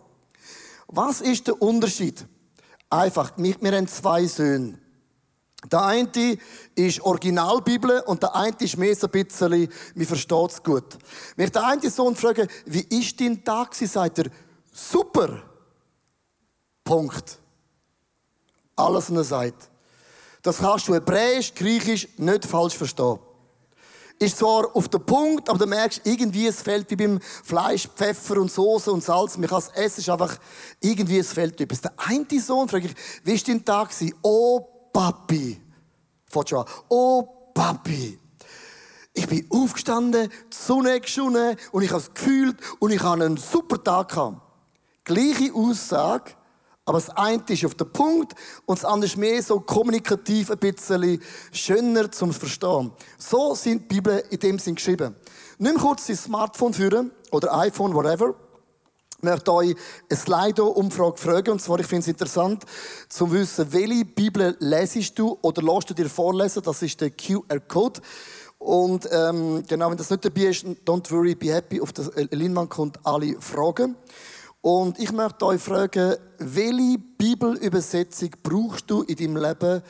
Was 0.89 1.23
ist 1.23 1.47
der 1.47 1.63
Unterschied? 1.63 2.27
Einfach, 2.91 3.33
wir 3.39 3.55
haben 3.73 3.89
zwei 3.89 4.27
Söhne. 4.27 4.82
Der 5.71 5.83
eine 5.83 6.39
ist 6.75 7.01
Originalbibel 7.03 8.01
und 8.01 8.23
der 8.23 8.35
eine 8.35 8.57
ist 8.59 8.77
mehr 8.77 8.97
so 8.97 9.07
ein 9.07 9.11
bisschen, 9.13 9.69
mir 9.95 10.07
versteht 10.07 10.51
es 10.51 10.63
gut. 10.63 10.99
Wenn 11.37 11.47
ich 11.47 11.53
den 11.53 11.63
einen 11.63 11.91
Sohn 11.91 12.17
frage, 12.17 12.49
wie 12.67 12.81
ist 12.81 13.21
dein 13.21 13.45
Tag, 13.45 13.75
sie 13.75 13.87
sagt 13.87 14.19
er, 14.19 14.27
super. 14.73 15.43
Punkt. 16.83 17.39
Alles, 18.75 19.11
was 19.11 19.17
er 19.17 19.25
sagt. 19.25 19.71
Das 20.43 20.59
kannst 20.59 20.89
du 20.89 20.95
Hebräisch, 20.95 21.55
Griechisch 21.55 22.09
nicht 22.17 22.45
falsch 22.45 22.77
verstehen. 22.77 23.19
ist 24.19 24.39
zwar 24.39 24.75
auf 24.75 24.89
den 24.89 25.05
Punkt, 25.05 25.49
aber 25.49 25.61
du 25.61 25.67
merkst, 25.67 26.01
irgendwie 26.05 26.49
es 26.49 26.63
fehlt 26.63 26.91
wie 26.91 26.97
beim 26.97 27.21
Fleisch, 27.45 27.89
Pfeffer 27.89 28.39
und 28.41 28.51
Soße 28.51 28.91
und 28.91 29.05
Salz. 29.05 29.37
Man 29.37 29.49
kann 29.49 29.59
es 29.59 29.69
essen, 29.69 30.01
ist 30.01 30.09
einfach 30.09 30.37
irgendwie 30.81 31.19
es 31.19 31.33
fehlt 31.33 31.61
etwas. 31.61 31.83
Der 31.83 31.93
eine 31.97 32.41
Sohn 32.41 32.69
frage 32.69 32.87
ich, 32.87 32.95
wie 33.25 33.35
war 33.35 33.41
dein 33.47 33.65
Tag? 33.65 33.91
Oh, 34.23 34.72
Papi. 34.93 35.61
Fährt 36.27 36.49
schon 36.49 36.59
an. 36.61 36.67
Oh, 36.89 37.23
Papi. 37.55 38.19
Ich 39.15 39.27
bin 39.27 39.47
aufgestanden, 39.51 40.31
die 40.31 40.57
Sonne 40.57 41.01
geschonnen 41.01 41.57
und 41.71 41.83
ich 41.83 41.91
habe 41.91 42.01
es 42.01 42.15
gefühlt 42.15 42.57
und 42.79 42.93
ich 42.93 43.03
habe 43.03 43.25
einen 43.25 43.37
super 43.37 43.83
Tag 43.83 44.09
gehabt. 44.09 44.41
Gleiche 45.05 45.53
Aussage, 45.53 46.33
aber 46.85 46.99
das 46.99 47.11
eine 47.11 47.43
ist 47.49 47.65
auf 47.65 47.75
den 47.75 47.93
Punkt 47.93 48.35
und 48.65 48.79
das 48.79 48.85
andere 48.85 49.07
ist 49.07 49.19
mehr 49.19 49.43
so 49.43 49.61
kommunikativ 49.61 50.51
ein 50.51 50.59
bisschen 50.59 51.23
schöner 51.53 52.11
zum 52.11 52.33
Verstehen. 52.33 52.93
So 53.19 53.55
sind 53.55 53.83
die 53.83 53.97
Bibel 53.97 54.25
in 54.31 54.39
dem 54.39 54.59
Sinn 54.59 54.77
geschrieben. 54.77 55.15
Nimm 55.59 55.77
kurz 55.77 56.07
dein 56.07 56.17
Smartphone 56.17 56.73
führen 56.73 57.11
oder 57.31 57.57
iPhone, 57.59 57.95
whatever. 57.95 58.35
Möchte 59.25 59.53
euch 59.53 59.77
eine 60.11 60.19
Slido-Umfrage 60.19 61.17
fragen. 61.17 61.53
Und 61.53 61.63
zwar, 61.63 61.79
ich 61.79 61.87
finde 61.87 62.01
es 62.01 62.09
interessant, 62.09 62.65
zu 63.09 63.31
wissen, 63.31 63.73
welche 63.73 64.05
Bibel 64.05 64.57
lesest 64.59 65.17
du 65.17 65.39
oder 65.43 65.63
lässt 65.63 65.91
du 65.91 65.95
dir 65.95 66.11
vorlesen. 66.11 66.61
Das 66.65 66.83
ist 66.83 67.01
der 67.01 67.11
QR-Code. 67.11 68.01
Und 68.59 69.09
ähm, 69.13 69.63
genau, 69.69 69.91
wenn 69.91 69.97
das 69.97 70.11
nicht 70.11 70.25
dabei 70.25 70.47
ist, 70.47 70.65
don't 70.85 71.09
worry, 71.13 71.37
be 71.37 71.55
happy. 71.55 71.81
Auf 71.81 71.93
der 71.93 72.11
Leinwand 72.33 72.71
kommt 72.71 72.99
alle 73.05 73.41
Fragen. 73.41 73.95
Und 74.61 74.99
ich 74.99 75.13
möchte 75.13 75.47
euch 75.47 75.61
fragen, 75.61 76.17
welche 76.39 76.99
Bibelübersetzung 76.99 78.31
brauchst 78.43 78.91
du 78.91 79.03
in 79.03 79.15
deinem 79.15 79.37
Leben? 79.37 79.83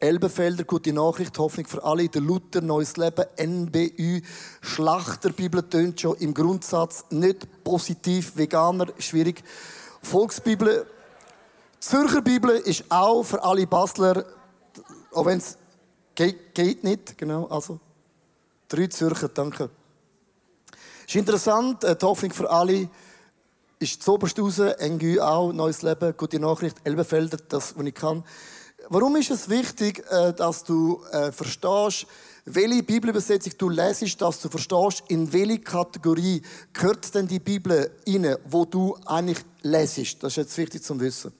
Elbenfelder, 0.00 0.62
gute 0.62 0.92
Nachricht, 0.92 1.36
Hoffnung 1.38 1.66
für 1.66 1.82
alle. 1.82 2.08
Der 2.08 2.22
Luther, 2.22 2.60
Neues 2.60 2.96
Leben, 2.96 3.24
NBÜ, 3.36 4.20
Schlachterbibel 4.60 5.68
tönt 5.68 6.00
schon 6.00 6.16
im 6.18 6.34
Grundsatz 6.34 7.06
nicht 7.10 7.64
positiv, 7.64 8.36
Veganer, 8.36 8.86
schwierig. 8.98 9.42
Volksbibel, 10.02 10.86
Zürcher 11.80 12.22
Bibel 12.22 12.50
ist 12.50 12.84
auch 12.88 13.24
für 13.24 13.42
alle 13.42 13.66
Basler, 13.66 14.24
auch 15.12 15.26
wenn 15.26 15.38
es 15.38 15.58
geht, 16.14 16.54
geht 16.54 16.84
nicht, 16.84 17.18
genau, 17.18 17.46
also 17.46 17.80
drei 18.68 18.86
Zürcher, 18.86 19.28
danke. 19.28 19.68
Ist 21.08 21.16
interessant, 21.16 21.82
äh, 21.82 21.96
die 21.96 22.06
Hoffnung 22.06 22.32
für 22.32 22.48
alle 22.48 22.88
ist 23.80 24.02
zoberst 24.02 24.38
raus, 24.38 24.58
NGÜ 24.58 25.20
auch, 25.20 25.52
neues 25.52 25.82
Leben, 25.82 26.16
gute 26.16 26.38
Nachricht, 26.38 26.76
Elbenfelder, 26.84 27.38
das, 27.48 27.76
was 27.76 27.86
ich 27.86 27.94
kann. 27.94 28.24
Warum 28.90 29.16
ist 29.16 29.30
es 29.30 29.50
wichtig, 29.50 30.02
äh, 30.10 30.32
dass 30.32 30.64
du 30.64 31.02
äh, 31.12 31.30
verstehst, 31.30 32.06
welche 32.46 32.82
Bibelübersetzung 32.82 33.52
du 33.58 33.68
lesest, 33.68 34.22
dass 34.22 34.40
du 34.40 34.48
verstehst, 34.48 35.04
in 35.08 35.30
welche 35.30 35.58
Kategorie 35.58 36.40
gehört 36.72 37.14
denn 37.14 37.28
die 37.28 37.38
Bibel 37.38 37.90
rein, 38.06 38.36
wo 38.48 38.64
du 38.64 38.96
eigentlich 39.04 39.40
lesest. 39.60 40.22
Das 40.22 40.32
ist 40.32 40.36
jetzt 40.36 40.56
wichtig 40.56 40.82
zu 40.82 40.98
wissen. 40.98 41.34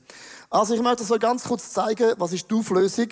Also 0.50 0.74
ich 0.74 0.82
möchte 0.82 1.06
das 1.06 1.20
ganz 1.20 1.44
kurz 1.44 1.72
zeigen, 1.72 2.12
was 2.18 2.34
ist 2.34 2.50
die 2.50 2.54
Auflösung. 2.54 3.08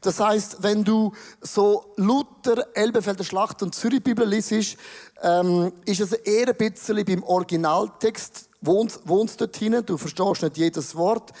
Das 0.00 0.20
heißt, 0.20 0.62
wenn 0.62 0.82
du 0.82 1.12
so 1.42 1.92
Luther, 1.96 2.68
Elbefelder 2.74 3.24
Schlacht 3.24 3.62
und 3.62 3.74
Zürich 3.74 4.02
Bibel 4.02 4.26
liest, 4.26 4.78
ähm, 5.20 5.70
ist 5.84 6.00
es 6.00 6.12
eher 6.12 6.48
ein 6.48 6.56
bisschen 6.56 7.04
beim 7.04 7.22
Originaltext 7.22 8.48
wohnst, 8.60 9.00
wohnst 9.04 9.40
dort 9.40 9.56
hinein, 9.56 9.84
du 9.84 9.96
verstehst 9.96 10.42
nicht 10.42 10.56
jedes 10.56 10.94
Wort. 10.94 11.32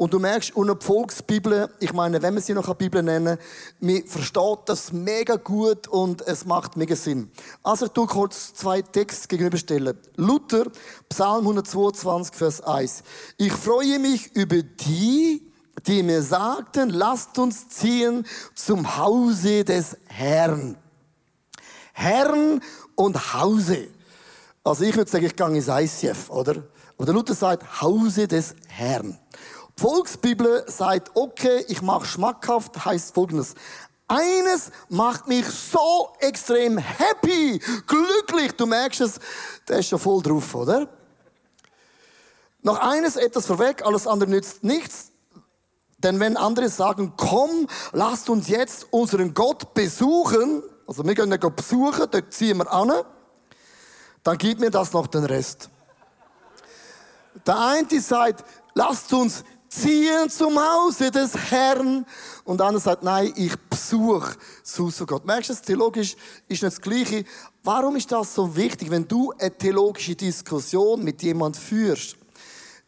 Und 0.00 0.14
du 0.14 0.18
merkst, 0.18 0.56
und 0.56 0.68
die 0.68 0.82
Volksbibel, 0.82 1.68
ich 1.78 1.92
meine, 1.92 2.22
wenn 2.22 2.32
man 2.32 2.42
sie 2.42 2.54
noch 2.54 2.64
eine 2.64 2.74
Bibel 2.74 3.02
nennen 3.02 3.36
man 3.80 4.06
versteht 4.06 4.60
das 4.64 4.92
mega 4.92 5.36
gut 5.36 5.88
und 5.88 6.26
es 6.26 6.46
macht 6.46 6.74
mega 6.74 6.96
Sinn. 6.96 7.30
Also 7.62 7.84
ich 7.84 7.92
tue 7.92 8.06
kurz 8.06 8.54
zwei 8.54 8.80
Texte 8.80 9.28
gegenüberstellen. 9.28 9.98
Luther, 10.16 10.64
Psalm 11.10 11.40
122, 11.40 12.34
Vers 12.34 12.62
1. 12.62 13.02
Ich 13.36 13.52
freue 13.52 13.98
mich 13.98 14.34
über 14.34 14.62
die, 14.62 15.46
die 15.86 16.02
mir 16.02 16.22
sagten, 16.22 16.88
lasst 16.88 17.38
uns 17.38 17.68
ziehen 17.68 18.24
zum 18.54 18.96
Hause 18.96 19.66
des 19.66 19.98
Herrn. 20.06 20.78
Herrn 21.92 22.62
und 22.94 23.34
Hause. 23.34 23.88
Also 24.64 24.82
ich 24.82 24.96
würde 24.96 25.10
sagen, 25.10 25.26
ich 25.26 25.36
gehe 25.36 25.54
ins 25.54 25.68
ICF, 25.68 26.30
oder? 26.30 26.62
Aber 26.96 27.04
der 27.04 27.14
Luther 27.14 27.34
sagt, 27.34 27.82
Hause 27.82 28.26
des 28.26 28.54
Herrn. 28.66 29.18
Volksbibel 29.80 30.64
sagt, 30.66 31.10
okay, 31.14 31.64
ich 31.68 31.80
mache 31.80 32.04
schmackhaft, 32.04 32.84
heißt 32.84 33.14
folgendes. 33.14 33.54
Eines 34.08 34.72
macht 34.90 35.26
mich 35.26 35.46
so 35.46 36.12
extrem 36.18 36.76
happy, 36.76 37.62
glücklich. 37.86 38.52
Du 38.52 38.66
merkst 38.66 39.00
es, 39.00 39.20
der 39.66 39.78
ist 39.78 39.88
schon 39.88 39.98
voll 39.98 40.22
drauf, 40.22 40.54
oder? 40.54 40.86
Noch 42.60 42.78
eines 42.78 43.16
etwas 43.16 43.46
vorweg, 43.46 43.82
alles 43.86 44.06
andere 44.06 44.28
nützt 44.28 44.62
nichts. 44.62 45.12
Denn 45.96 46.20
wenn 46.20 46.36
andere 46.36 46.68
sagen, 46.68 47.14
komm, 47.16 47.66
lasst 47.92 48.28
uns 48.28 48.48
jetzt 48.48 48.86
unseren 48.90 49.32
Gott 49.32 49.72
besuchen, 49.72 50.62
also 50.86 51.06
wir 51.06 51.14
gehen 51.14 51.32
ihn 51.32 51.54
besuchen, 51.56 52.06
dort 52.10 52.34
ziehen 52.34 52.58
wir 52.58 52.70
an, 52.70 52.92
dann 54.24 54.36
gibt 54.36 54.60
mir 54.60 54.70
das 54.70 54.92
noch 54.92 55.06
den 55.06 55.24
Rest. 55.24 55.70
Der 57.46 57.58
eine 57.58 58.00
sagt, 58.00 58.44
lasst 58.74 59.10
uns 59.14 59.42
ziehen 59.70 60.28
zum 60.28 60.58
Hause 60.58 61.10
des 61.10 61.34
Herrn. 61.50 62.04
Und 62.44 62.58
der 62.58 62.66
andere 62.66 62.82
sagt, 62.82 63.02
nein, 63.02 63.32
ich 63.36 63.56
besuche 63.70 64.36
das 64.62 64.78
Haus 64.78 64.98
von 64.98 65.06
Gott. 65.06 65.24
Merkst 65.24 65.48
du, 65.48 65.54
das 65.54 65.62
theologisch 65.62 66.12
ist 66.12 66.50
nicht 66.50 66.62
das 66.62 66.80
Gleiche. 66.80 67.24
Warum 67.62 67.96
ist 67.96 68.10
das 68.10 68.34
so 68.34 68.54
wichtig? 68.54 68.90
Wenn 68.90 69.06
du 69.06 69.32
eine 69.38 69.56
theologische 69.56 70.16
Diskussion 70.16 71.02
mit 71.02 71.22
jemand 71.22 71.56
führst, 71.56 72.16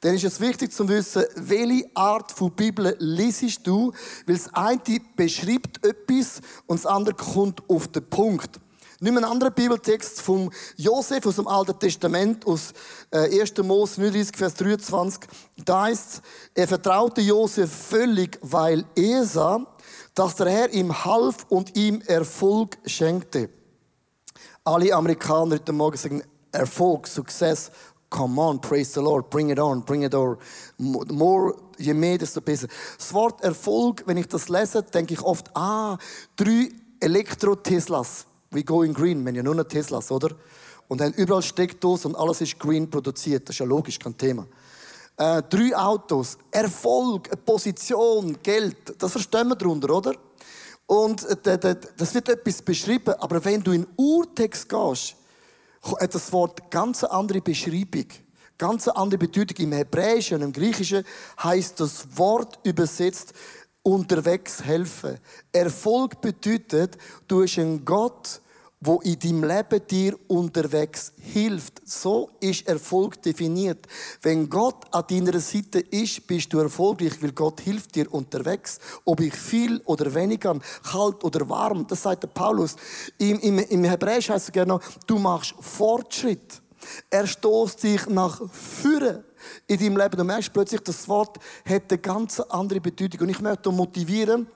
dann 0.00 0.16
ist 0.16 0.24
es 0.24 0.40
wichtig 0.40 0.72
zu 0.72 0.88
wissen, 0.88 1.24
welche 1.36 1.88
Art 1.94 2.32
von 2.32 2.50
Bibel 2.50 2.96
lesest 2.98 3.64
du, 3.64 3.92
weil 4.26 4.36
das 4.36 4.52
eine 4.52 4.80
beschreibt 5.14 5.86
etwas 5.86 6.40
und 6.66 6.82
das 6.82 6.86
andere 6.86 7.14
kommt 7.14 7.62
auf 7.70 7.86
den 7.86 8.04
Punkt. 8.10 8.58
Nimm 9.04 9.16
einen 9.16 9.26
anderen 9.26 9.52
Bibeltext 9.52 10.20
vom 10.20 10.48
Josef 10.76 11.26
aus 11.26 11.34
dem 11.34 11.48
Alten 11.48 11.76
Testament, 11.76 12.46
aus 12.46 12.72
1. 13.10 13.50
Äh, 13.50 13.62
Mose 13.64 14.00
39, 14.00 14.36
Vers 14.36 14.54
23. 14.54 15.28
Da 15.64 15.82
heißt 15.82 16.22
er 16.54 16.68
vertraute 16.68 17.20
Josef 17.20 17.68
völlig, 17.68 18.38
weil 18.42 18.84
er 18.94 19.24
sah, 19.24 19.66
dass 20.14 20.36
der 20.36 20.50
Herr 20.50 20.72
ihm 20.72 21.04
half 21.04 21.46
und 21.48 21.76
ihm 21.76 22.00
Erfolg 22.02 22.78
schenkte. 22.86 23.50
Alle 24.62 24.94
Amerikaner 24.94 25.56
heute 25.56 25.72
Morgen 25.72 25.96
sagen 25.96 26.22
Erfolg, 26.52 27.08
Success, 27.08 27.72
come 28.08 28.40
on, 28.40 28.60
praise 28.60 28.92
the 28.94 29.00
Lord, 29.00 29.28
bring 29.30 29.50
it 29.50 29.58
on, 29.58 29.84
bring 29.84 30.04
it 30.04 30.14
on. 30.14 30.38
More, 30.78 31.56
je 31.76 31.92
mehr, 31.92 32.18
desto 32.18 32.40
besser. 32.40 32.68
Das 32.96 33.12
Wort 33.12 33.42
Erfolg, 33.42 34.04
wenn 34.06 34.16
ich 34.16 34.28
das 34.28 34.48
lese, 34.48 34.84
denke 34.84 35.14
ich 35.14 35.22
oft, 35.22 35.50
ah, 35.56 35.98
drei 36.36 36.68
Elektro-Teslas 37.00 38.26
wie 38.52 38.64
Going 38.64 38.94
Green, 38.94 39.24
wenn 39.24 39.34
ja 39.34 39.42
nur 39.42 39.54
noch 39.54 39.64
Teslas, 39.64 40.10
oder? 40.10 40.30
Und 40.88 41.00
haben 41.00 41.14
überall 41.14 41.42
Steckdosen 41.42 42.12
und 42.12 42.20
alles 42.20 42.40
ist 42.40 42.58
green 42.58 42.90
produziert. 42.90 43.48
Das 43.48 43.54
ist 43.54 43.60
ja 43.60 43.66
logisch, 43.66 43.98
kein 43.98 44.16
Thema. 44.16 44.46
Äh, 45.16 45.42
drei 45.48 45.76
Autos, 45.76 46.38
Erfolg, 46.50 47.44
Position, 47.44 48.36
Geld, 48.42 48.94
das 48.98 49.12
verstehen 49.12 49.48
wir 49.48 49.56
darunter, 49.56 49.90
oder? 49.90 50.14
Und 50.86 51.24
äh, 51.46 51.76
das 51.96 52.14
wird 52.14 52.28
etwas 52.28 52.60
beschrieben, 52.62 53.14
aber 53.18 53.44
wenn 53.44 53.62
du 53.62 53.72
in 53.72 53.86
Urtext 53.96 54.68
gehst, 54.68 55.16
hat 55.82 56.14
das 56.14 56.32
Wort 56.32 56.70
ganz 56.70 57.04
andere 57.04 57.40
Beschreibung, 57.40 58.06
ganz 58.58 58.88
andere 58.88 59.18
Bedeutung. 59.18 59.56
Im 59.58 59.72
Hebräischen 59.72 60.36
und 60.36 60.42
im 60.42 60.52
Griechischen 60.52 61.04
heißt 61.42 61.80
das 61.80 62.06
Wort 62.16 62.58
übersetzt 62.62 63.32
unterwegs 63.82 64.62
helfen. 64.62 65.18
Erfolg 65.52 66.20
bedeutet, 66.20 66.96
du 67.26 67.42
hast 67.42 67.58
einen 67.58 67.84
Gott, 67.84 68.40
wo 68.84 69.00
in 69.00 69.18
deinem 69.18 69.44
Leben 69.44 69.86
dir 69.88 70.18
unterwegs 70.26 71.12
hilft. 71.20 71.82
So 71.84 72.30
ist 72.40 72.66
Erfolg 72.66 73.22
definiert. 73.22 73.86
Wenn 74.22 74.50
Gott 74.50 74.86
an 74.90 75.04
deiner 75.08 75.38
Seite 75.38 75.78
ist, 75.78 76.26
bist 76.26 76.52
du 76.52 76.58
erfolgreich, 76.58 77.22
weil 77.22 77.30
Gott 77.30 77.60
hilft 77.60 77.94
dir 77.94 78.12
unterwegs. 78.12 78.80
Ob 79.04 79.20
ich 79.20 79.34
viel 79.34 79.80
oder 79.84 80.12
wenig 80.12 80.44
habe, 80.44 80.60
kalt 80.82 81.22
oder 81.22 81.48
warm, 81.48 81.86
das 81.86 82.02
sagt 82.02 82.24
der 82.24 82.28
Paulus. 82.28 82.74
Im, 83.18 83.38
im, 83.38 83.58
im 83.60 83.84
Hebräisch 83.84 84.30
heißt 84.30 84.48
es 84.48 84.52
gerne, 84.52 84.80
du 85.06 85.18
machst 85.18 85.54
Fortschritt. 85.60 86.60
Er 87.08 87.28
stoßt 87.28 87.84
dich 87.84 88.06
nach 88.08 88.40
vorne 88.50 89.22
in 89.66 89.78
deinem 89.78 89.96
Leben. 89.96 90.16
Du 90.16 90.24
merkst 90.24 90.52
plötzlich, 90.52 90.80
das 90.82 91.08
Wort 91.08 91.38
hat 91.64 91.90
eine 91.90 91.98
ganz 91.98 92.40
andere 92.40 92.80
Bedeutung. 92.80 93.22
Und 93.22 93.28
ich 93.28 93.40
möchte 93.40 93.70
motivieren, 93.70 94.46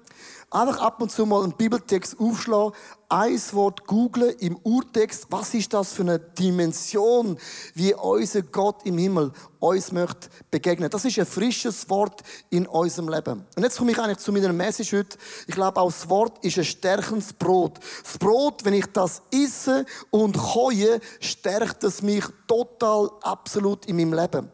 Einfach 0.48 0.78
ab 0.78 1.02
und 1.02 1.10
zu 1.10 1.26
mal 1.26 1.42
einen 1.42 1.56
Bibeltext 1.56 2.20
aufschlagen, 2.20 2.72
ein 3.08 3.40
Wort 3.50 3.84
googlen 3.84 4.30
im 4.38 4.56
Urtext. 4.62 5.26
Was 5.28 5.52
ist 5.54 5.72
das 5.74 5.92
für 5.92 6.02
eine 6.02 6.20
Dimension, 6.20 7.36
wie 7.74 7.92
unser 7.92 8.42
Gott 8.42 8.76
im 8.84 8.96
Himmel 8.96 9.32
uns 9.58 9.90
möchte 9.90 10.28
begegnen? 10.52 10.88
Das 10.88 11.04
ist 11.04 11.18
ein 11.18 11.26
frisches 11.26 11.90
Wort 11.90 12.22
in 12.48 12.66
unserem 12.68 13.08
Leben. 13.08 13.44
Und 13.56 13.62
jetzt 13.64 13.76
komme 13.76 13.90
ich 13.90 13.98
eigentlich 13.98 14.18
zu 14.18 14.32
meiner 14.32 14.52
Message 14.52 14.92
heute. 14.92 15.18
Ich 15.48 15.54
glaube, 15.56 15.80
auch 15.80 15.90
das 15.90 16.08
Wort 16.08 16.44
ist 16.44 16.58
ein 16.58 16.64
stärkendes 16.64 17.32
Brot. 17.32 17.80
Das 18.04 18.16
Brot, 18.16 18.64
wenn 18.64 18.74
ich 18.74 18.86
das 18.92 19.22
esse 19.32 19.84
und 20.10 20.38
keue, 20.38 21.00
stärkt 21.18 21.82
es 21.82 22.02
mich 22.02 22.24
total, 22.46 23.10
absolut 23.20 23.86
in 23.86 23.96
meinem 23.96 24.14
Leben. 24.14 24.48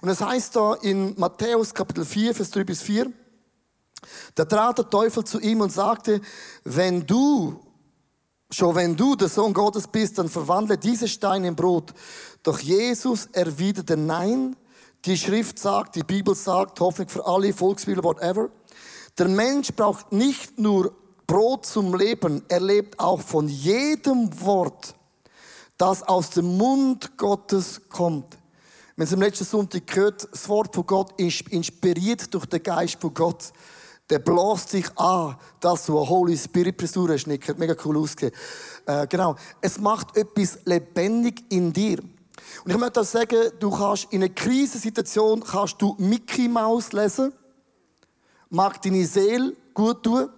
Und 0.00 0.08
es 0.08 0.20
heißt 0.20 0.56
da 0.56 0.74
in 0.74 1.14
Matthäus 1.18 1.74
Kapitel 1.74 2.04
4, 2.04 2.34
Vers 2.34 2.50
3 2.50 2.64
bis 2.64 2.82
4, 2.82 3.10
da 4.34 4.44
trat 4.44 4.78
der 4.78 4.90
Teufel 4.90 5.24
zu 5.24 5.40
ihm 5.40 5.60
und 5.60 5.72
sagte, 5.72 6.20
wenn 6.64 7.06
du, 7.06 7.58
schon 8.50 8.74
wenn 8.74 8.96
du 8.96 9.16
der 9.16 9.28
Sohn 9.28 9.52
Gottes 9.52 9.86
bist, 9.88 10.18
dann 10.18 10.28
verwandle 10.28 10.78
diese 10.78 11.08
Steine 11.08 11.48
in 11.48 11.56
Brot. 11.56 11.92
Doch 12.42 12.58
Jesus 12.58 13.26
erwiderte 13.32 13.96
nein. 13.96 14.56
Die 15.04 15.16
Schrift 15.16 15.58
sagt, 15.58 15.96
die 15.96 16.02
Bibel 16.02 16.34
sagt, 16.34 16.80
hoffentlich 16.80 17.10
für 17.10 17.26
alle 17.26 17.52
Volksbibel, 17.52 18.02
whatever. 18.04 18.50
Der 19.18 19.28
Mensch 19.28 19.72
braucht 19.72 20.12
nicht 20.12 20.58
nur 20.58 20.92
Brot 21.26 21.66
zum 21.66 21.94
Leben, 21.94 22.42
er 22.48 22.60
lebt 22.60 23.00
auch 23.00 23.20
von 23.20 23.48
jedem 23.48 24.40
Wort, 24.42 24.94
das 25.76 26.02
aus 26.02 26.30
dem 26.30 26.56
Mund 26.56 27.16
Gottes 27.16 27.88
kommt. 27.88 28.36
Wir 28.96 29.02
haben 29.02 29.08
es 29.08 29.12
am 29.12 29.20
letzten 29.20 29.44
Sonntag 29.44 29.86
gehört, 29.86 30.26
das 30.32 30.48
Wort 30.48 30.74
von 30.74 30.86
Gott 30.86 31.20
ist 31.20 31.42
inspiriert 31.50 32.32
durch 32.32 32.46
den 32.46 32.62
Geist 32.62 32.98
von 32.98 33.12
Gott 33.12 33.52
der 34.08 34.20
bläst 34.20 34.70
sich 34.70 34.86
an, 34.96 35.36
dass 35.60 35.86
du 35.86 35.98
eine 35.98 36.08
Holy 36.08 36.36
Spirit 36.36 36.80
Frisur 36.80 37.10
hast, 37.10 37.26
Nick. 37.26 37.48
Hat 37.48 37.58
mega 37.58 37.74
cool 37.84 37.98
ausgesehen. 37.98 38.32
Äh, 38.86 39.06
genau. 39.08 39.34
Es 39.60 39.78
macht 39.78 40.16
etwas 40.16 40.60
lebendig 40.64 41.44
in 41.48 41.72
dir. 41.72 41.98
Und 42.64 42.70
ich 42.70 42.76
möchte 42.76 43.00
auch 43.00 43.04
sagen, 43.04 43.50
du 43.58 43.70
kannst 43.70 44.12
in 44.12 44.22
einer 44.22 44.32
Krisensituation 44.32 45.42
kannst 45.42 45.82
du 45.82 45.96
Mickey 45.98 46.48
Mouse 46.48 46.92
lesen. 46.92 47.32
Mag 48.48 48.80
deine 48.80 49.04
Seele 49.04 49.56
gut 49.74 50.04
tun. 50.04 50.30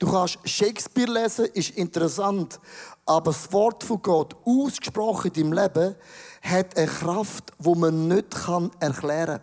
Du 0.00 0.10
kannst 0.10 0.38
Shakespeare 0.44 1.10
lesen, 1.10 1.46
ist 1.54 1.70
interessant. 1.76 2.58
Aber 3.06 3.30
das 3.30 3.52
Wort 3.52 3.84
von 3.84 4.02
Gott, 4.02 4.34
ausgesprochen 4.44 5.32
deinem 5.32 5.52
Leben, 5.52 5.94
hat 6.42 6.76
eine 6.76 6.86
Kraft, 6.86 7.52
die 7.58 7.74
man 7.74 8.08
nicht 8.08 8.36
erklären 8.80 9.38
kann. 9.38 9.40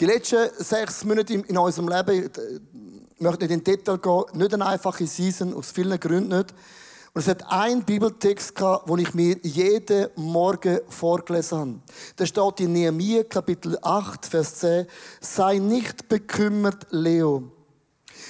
Die 0.00 0.06
letzten 0.06 0.50
sechs 0.58 1.04
Monate 1.04 1.34
in 1.34 1.56
unserem 1.56 1.88
Leben, 1.88 2.30
ich 3.14 3.20
möchte 3.20 3.44
nicht 3.44 3.52
in 3.52 3.64
Detail 3.64 3.98
gehen, 3.98 4.24
nicht 4.34 4.52
eine 4.54 4.66
einfache 4.66 5.06
Season, 5.06 5.54
aus 5.54 5.70
vielen 5.70 5.98
Gründen 5.98 6.36
nicht. 6.36 6.52
Und 7.12 7.20
es 7.20 7.28
hat 7.28 7.48
einen 7.48 7.84
Bibeltext 7.84 8.56
gehabt, 8.56 8.88
den 8.88 8.98
ich 8.98 9.14
mir 9.14 9.38
jeden 9.42 10.08
Morgen 10.16 10.80
vorgelesen 10.88 11.58
habe. 11.58 11.74
Da 12.16 12.26
steht 12.26 12.60
in 12.60 12.72
Nehemiah 12.72 13.22
Kapitel 13.22 13.78
8, 13.80 14.26
Vers 14.26 14.56
10, 14.56 14.86
sei 15.20 15.58
nicht 15.58 16.08
bekümmert, 16.08 16.88
Leo. 16.90 17.52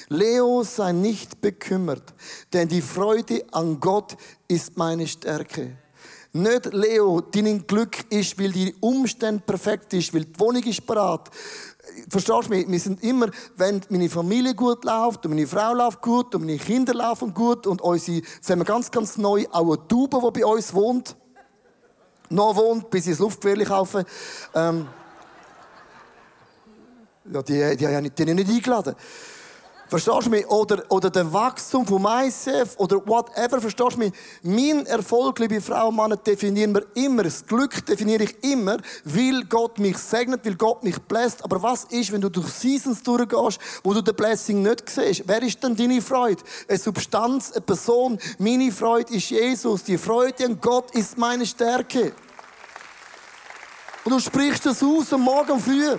Leo, 0.08 0.62
sei 0.64 0.92
nicht 0.92 1.40
bekümmert, 1.40 2.12
denn 2.52 2.68
die 2.68 2.82
Freude 2.82 3.42
an 3.52 3.80
Gott 3.80 4.18
ist 4.48 4.76
meine 4.76 5.06
Stärke. 5.06 5.78
Nicht, 6.36 6.74
Leo, 6.74 7.20
dein 7.20 7.64
Glück 7.64 8.10
ist, 8.10 8.36
weil 8.40 8.50
die 8.50 8.74
Umstände 8.80 9.40
perfekt 9.46 9.92
ist, 9.92 10.12
weil 10.12 10.24
die 10.24 10.40
Wohnung 10.40 10.64
ist 10.64 10.84
parat. 10.84 11.30
Verstehst 12.08 12.46
du 12.46 12.50
mich? 12.50 12.68
Wir 12.68 12.80
sind 12.80 13.04
immer, 13.04 13.28
wenn 13.54 13.80
meine 13.88 14.10
Familie 14.10 14.52
gut 14.52 14.84
läuft 14.84 15.24
und 15.24 15.30
meine 15.30 15.46
Frau 15.46 15.72
läuft 15.72 16.02
gut 16.02 16.34
und 16.34 16.44
meine 16.44 16.58
Kinder 16.58 16.92
laufen 16.92 17.32
gut 17.32 17.68
und 17.68 17.80
unsere, 17.80 18.16
jetzt 18.18 18.48
wir 18.48 18.64
ganz, 18.64 18.90
ganz 18.90 19.16
neu 19.16 19.46
auch 19.52 19.76
eine 19.76 19.86
Taube, 19.86 20.20
die 20.34 20.40
bei 20.40 20.44
uns 20.46 20.74
wohnt. 20.74 21.14
Noch 22.30 22.56
wohnt, 22.56 22.90
bis 22.90 23.04
sie 23.04 23.10
das 23.10 23.20
Luftgefährlich 23.20 23.68
kaufen. 23.68 24.04
Ähm, 24.56 24.88
ja, 27.32 27.42
die, 27.42 27.76
die, 27.76 27.76
die, 27.76 28.09
die 28.11 28.22
ich 28.24 28.35
nicht 28.35 28.50
eingeladen. 28.50 28.96
Verstehst 29.88 30.27
du 30.27 30.31
mich? 30.31 30.49
Oder, 30.49 30.83
oder 30.88 31.11
der 31.11 31.31
Wachstum 31.31 31.87
von 31.87 32.01
myself 32.01 32.75
oder 32.79 32.97
whatever. 33.07 33.61
Verstehst 33.61 33.92
du 33.92 33.99
mich? 33.99 34.12
Mein 34.42 34.87
Erfolg, 34.87 35.38
liebe 35.38 35.61
Frau 35.61 35.88
und 35.88 35.97
Männer, 35.97 36.16
definieren 36.16 36.75
wir 36.75 36.87
immer. 36.94 37.25
Das 37.25 37.44
Glück 37.44 37.85
definiere 37.85 38.25
ich 38.25 38.42
immer, 38.42 38.79
weil 39.05 39.44
Gott 39.44 39.79
mich 39.79 39.99
segnet, 39.99 40.44
weil 40.44 40.55
Gott 40.55 40.83
mich 40.83 40.99
bläst. 41.03 41.44
Aber 41.44 41.62
was 41.62 41.85
ist, 41.85 42.12
wenn 42.12 42.23
du 42.23 42.31
durch 42.31 42.49
Seasons 42.49 43.03
durchgehst, 43.03 43.59
wo 43.83 43.92
du 43.92 44.01
den 44.01 44.14
Blessing 44.14 44.62
nicht 44.62 44.88
siehst? 44.88 45.25
Wer 45.27 45.42
ist 45.42 45.62
denn 45.62 45.77
deine 45.77 46.01
Freude? 46.01 46.42
Eine 46.66 46.79
Substanz, 46.79 47.53
eine 47.53 47.61
Person. 47.61 48.18
Meine 48.38 48.73
Freude 48.73 49.14
ist 49.14 49.31
Jesus. 49.31 49.85
Die 49.85 49.99
Freude 49.99 50.47
an 50.47 50.59
Gott 50.61 50.92
ist 50.92 51.18
meine 51.18 51.44
Stärke. 51.44 52.14
Und 54.05 54.12
du 54.12 54.18
sprichst 54.18 54.64
das 54.66 54.83
aus 54.83 55.12
am 55.12 55.23
Morgen 55.23 55.59
früh. 55.61 55.99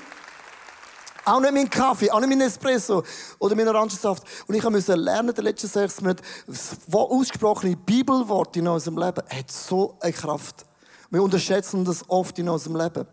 Auch 1.25 1.39
nicht 1.39 1.53
mein 1.53 1.69
Kaffee, 1.69 2.11
auch 2.11 2.19
nicht 2.19 2.29
mein 2.29 2.41
Espresso 2.41 3.03
oder 3.39 3.55
mein 3.55 3.67
Orangensaft. 3.67 4.23
Und 4.47 4.53
ich 4.53 4.69
musste 4.69 4.93
lernen, 4.93 5.29
in 5.29 5.35
den 5.35 5.45
letzten 5.45 5.67
sechs 5.67 5.99
Monaten, 5.99 6.21
das 6.45 6.77
ausgesprochene 6.91 7.75
Bibelwort 7.75 8.55
in 8.55 8.67
unserem 8.67 8.99
Leben 8.99 9.23
hat 9.27 9.51
so 9.51 9.97
eine 10.01 10.13
Kraft. 10.13 10.65
Wir 11.09 11.23
unterschätzen 11.23 11.83
das 11.83 12.07
oft 12.09 12.37
in 12.37 12.47
unserem 12.47 12.75
Leben. 12.75 13.07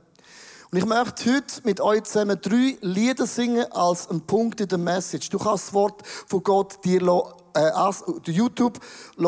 Und 0.70 0.78
ich 0.78 0.84
möchte 0.84 1.34
heute 1.34 1.60
mit 1.64 1.80
euch 1.80 2.02
zusammen 2.04 2.38
drei 2.40 2.76
Lieder 2.82 3.26
singen 3.26 3.70
als 3.72 4.08
ein 4.10 4.20
Punkt 4.22 4.60
in 4.60 4.68
der 4.68 4.78
Message. 4.78 5.30
Du 5.30 5.38
kannst 5.38 5.68
das 5.68 5.74
Wort 5.74 6.02
von 6.26 6.42
Gott 6.42 6.84
dir 6.84 7.00
äh, 7.54 8.30
YouTube 8.30 8.78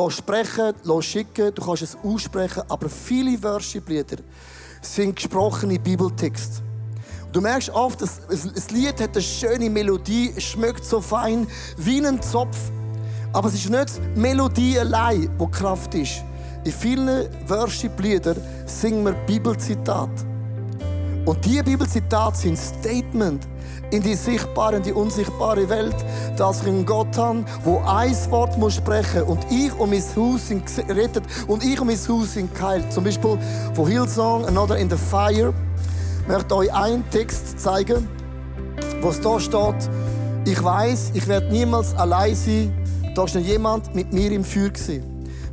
sprechen, 0.08 0.74
schicken, 1.00 1.54
du 1.54 1.64
kannst 1.64 1.82
es 1.82 1.96
aussprechen, 2.02 2.62
aber 2.68 2.88
viele 2.90 3.42
Worship-Lieder 3.42 4.16
sind 4.80 5.16
gesprochene 5.16 5.78
Bibeltexte. 5.78 6.73
Du 7.34 7.40
merkst 7.40 7.70
oft, 7.70 8.00
das, 8.00 8.20
Lied 8.70 9.00
hat 9.00 9.10
eine 9.16 9.20
schöne 9.20 9.68
Melodie, 9.68 10.32
schmeckt 10.38 10.84
so 10.84 11.00
fein 11.00 11.48
wie 11.76 11.98
ein 12.06 12.22
Zopf. 12.22 12.56
Aber 13.32 13.48
es 13.48 13.54
ist 13.54 13.68
nicht 13.68 13.96
die 13.96 14.20
Melodie 14.20 14.78
allein, 14.78 15.28
die 15.36 15.50
Kraft 15.50 15.96
ist. 15.96 16.22
In 16.62 16.70
vielen 16.70 17.26
Worship-Liedern 17.48 18.36
singen 18.66 19.04
wir 19.04 19.14
Bibelzitate. 19.26 20.12
Und 21.24 21.44
diese 21.44 21.64
Bibelzitate 21.64 22.38
sind 22.38 22.56
Statement 22.56 23.48
in 23.90 24.00
die 24.00 24.14
sichtbare 24.14 24.76
und 24.76 24.86
die 24.86 24.92
unsichtbare 24.92 25.68
Welt, 25.68 25.96
dass 26.36 26.62
ich 26.62 26.68
einen 26.68 26.86
Gott 26.86 27.18
habe, 27.18 27.44
wo 27.64 27.78
ein 27.84 28.14
Wort 28.30 28.56
muss 28.58 28.74
sprechen 28.74 29.24
und 29.24 29.44
ich 29.50 29.72
um 29.76 29.90
mein 29.90 30.04
Haus 30.14 30.46
sind 30.46 30.64
gerettet 30.86 31.24
und 31.48 31.64
ich 31.64 31.80
um 31.80 31.88
mein 31.88 31.96
Haus 31.96 32.34
sind 32.34 32.54
geheilt. 32.54 32.92
Zum 32.92 33.02
Beispiel 33.02 33.36
von 33.74 33.88
Hillsong, 33.88 34.46
Another 34.46 34.78
in 34.78 34.88
the 34.88 34.96
Fire 34.96 35.52
möchte 36.28 36.56
euch 36.56 36.72
einen 36.72 37.08
Text 37.10 37.58
zeigen, 37.58 38.08
wo 39.00 39.10
es 39.10 39.20
da 39.20 39.38
steht, 39.38 39.90
ich 40.46 40.62
weiß, 40.62 41.12
ich 41.14 41.26
werde 41.26 41.50
niemals 41.50 41.94
allein 41.94 42.34
sein, 42.34 42.72
da 43.14 43.24
ist 43.24 43.34
noch 43.34 43.42
jemand 43.42 43.94
mit 43.94 44.12
mir 44.12 44.30
im 44.32 44.44
Feuer 44.44 44.70
gewesen. 44.70 45.02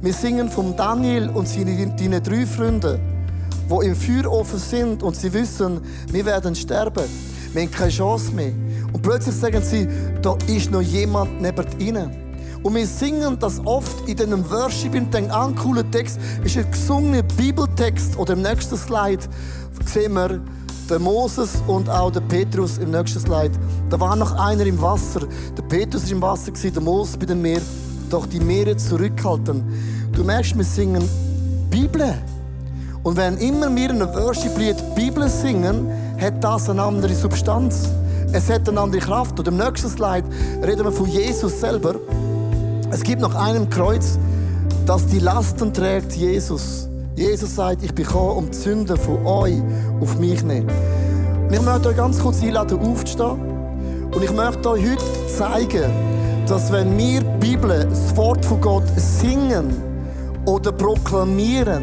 Wir 0.02 0.14
singen 0.14 0.50
von 0.50 0.76
Daniel 0.76 1.30
und 1.30 1.48
seinen 1.48 2.24
drei 2.24 2.46
Freunden, 2.46 3.00
die 3.70 3.86
im 3.86 3.96
Feuerofen 3.96 4.60
sind 4.60 5.04
und 5.04 5.16
sie 5.16 5.32
wissen, 5.32 5.82
wir 6.12 6.26
werden 6.26 6.56
sterben. 6.56 7.06
Wir 7.54 7.64
haben 7.64 7.72
keine 7.72 7.92
Chance 7.92 8.32
mehr. 8.32 8.52
Und 8.94 9.02
plötzlich 9.02 9.36
sagen 9.36 9.62
sie, 9.62 9.88
da 10.22 10.36
ist 10.48 10.72
noch 10.72 10.82
jemand 10.82 11.42
neben 11.42 11.66
ihnen. 11.80 12.10
Und 12.64 12.76
wir 12.76 12.86
singen 12.86 13.38
das 13.40 13.60
oft 13.66 14.08
in 14.08 14.16
diesem 14.16 14.50
Worship 14.50 14.94
und 14.94 15.14
denken, 15.14 15.32
ah, 15.32 15.52
cooler 15.62 15.90
Text, 15.92 16.20
ist 16.44 16.58
ein 16.58 16.70
gesungener 16.70 17.24
Bibeltext. 17.24 18.18
Oder 18.18 18.34
im 18.34 18.42
nächsten 18.42 18.78
Slide 18.78 19.24
sehen 19.86 20.14
wir, 20.14 20.42
der 20.92 21.00
Moses 21.00 21.64
und 21.68 21.90
auch 21.90 22.12
der 22.12 22.20
Petrus 22.20 22.78
im 22.78 22.92
nächsten 22.92 23.22
Slide. 23.22 23.54
Da 23.90 24.00
war 24.00 24.16
noch 24.18 24.38
einer 24.38 24.66
im 24.66 24.82
Wasser. 24.82 25.22
Der 25.58 25.64
Petrus 25.64 26.04
war 26.04 26.12
im 26.12 26.22
Wasser, 26.22 26.52
der 26.52 26.82
Moses 26.82 27.16
bei 27.18 27.26
dem 27.26 27.42
Meer. 27.42 27.62
Doch 28.10 28.26
die 28.26 28.42
Meere 28.42 28.76
zurückhalten. 28.76 29.64
Du 30.12 30.24
merkst, 30.24 30.58
wir 30.58 30.66
singen 30.66 31.08
Bibel. 31.70 32.14
Und 33.04 33.16
wenn 33.16 33.38
immer 33.38 33.74
wir 33.74 33.90
in 33.90 34.02
einem 34.02 34.14
Worship-Lied 34.14 34.96
Bibel 34.96 35.30
singen, 35.30 35.88
hat 36.20 36.44
das 36.44 36.70
eine 36.70 36.84
andere 36.84 37.16
Substanz. 37.16 37.90
Es 38.34 38.50
hat 38.50 38.68
eine 38.68 38.82
andere 38.82 39.02
Kraft. 39.02 39.40
Und 39.40 39.48
im 39.48 39.56
nächsten 39.56 39.90
Slide 39.90 40.28
reden 40.62 40.84
wir 40.84 40.92
von 40.92 41.08
Jesus 41.08 41.62
selber. 41.62 41.96
Es 42.92 43.02
gibt 43.02 43.22
noch 43.22 43.34
einem 43.34 43.70
Kreuz, 43.70 44.20
das 44.86 45.08
die 45.08 45.20
Lasten 45.20 45.74
trägt, 45.74 46.12
Jesus. 46.18 46.91
Jesus 47.16 47.56
sagt, 47.56 47.84
ich 47.84 47.94
bin 47.94 48.06
gekommen, 48.06 48.38
um 48.38 48.52
die 48.52 48.58
Sünden 48.58 48.98
von 48.98 49.26
euch 49.26 49.62
auf 50.00 50.18
mich 50.18 50.40
zu 50.40 50.46
nehmen. 50.46 50.70
Ich 51.52 51.62
möchte 51.62 51.90
euch 51.90 51.98
ganz 51.98 52.20
kurz 52.20 52.42
einladen, 52.42 52.80
aufzustehen. 52.80 53.40
Und 54.14 54.24
ich 54.24 54.32
möchte 54.32 54.70
euch 54.70 54.90
heute 54.90 55.04
zeigen, 55.28 55.92
dass 56.48 56.72
wenn 56.72 56.98
wir 56.98 57.22
die 57.22 57.48
Bibel, 57.48 57.86
das 57.90 58.16
Wort 58.16 58.46
von 58.46 58.62
Gott 58.62 58.84
singen 58.96 59.76
oder 60.46 60.72
proklamieren 60.72 61.82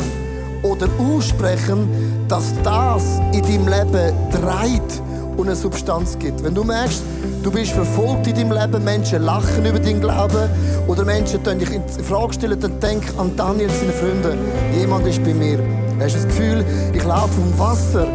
oder 0.63 0.89
aussprechen, 0.99 1.89
dass 2.29 2.53
das 2.63 3.21
in 3.33 3.43
deinem 3.43 3.69
Leben 3.69 4.13
dreht 4.31 5.08
und 5.39 5.47
eine 5.47 5.57
Substanz 5.57 6.19
gibt. 6.19 6.45
Wenn 6.45 6.55
du 6.55 6.65
merkst, 6.65 7.03
du 7.43 7.51
bist 7.51 7.73
verfolgt 7.73 8.27
in 8.27 8.35
deinem 8.35 8.53
Leben, 8.53 8.85
Menschen 8.85 9.23
lachen 9.23 9.65
über 9.65 9.79
deinen 9.79 10.01
Glauben 10.01 10.51
oder 10.87 11.05
Menschen 11.05 11.41
stellen 11.41 11.59
dich 11.59 11.73
in 11.73 11.83
Frage 12.05 12.35
stellen, 12.35 12.61
dann 12.61 12.79
denk 12.81 13.05
an 13.17 13.35
Daniel, 13.37 13.71
seine 13.71 13.93
Freunde. 13.93 14.37
Jemand 14.79 15.07
ist 15.07 15.23
bei 15.25 15.33
mir. 15.33 15.59
Hast 16.01 16.15
du 16.15 16.19
das 16.19 16.29
Gefühl, 16.29 16.65
ich 16.93 17.05
laufe 17.05 17.41
um 17.41 17.59
Wasser 17.59 18.07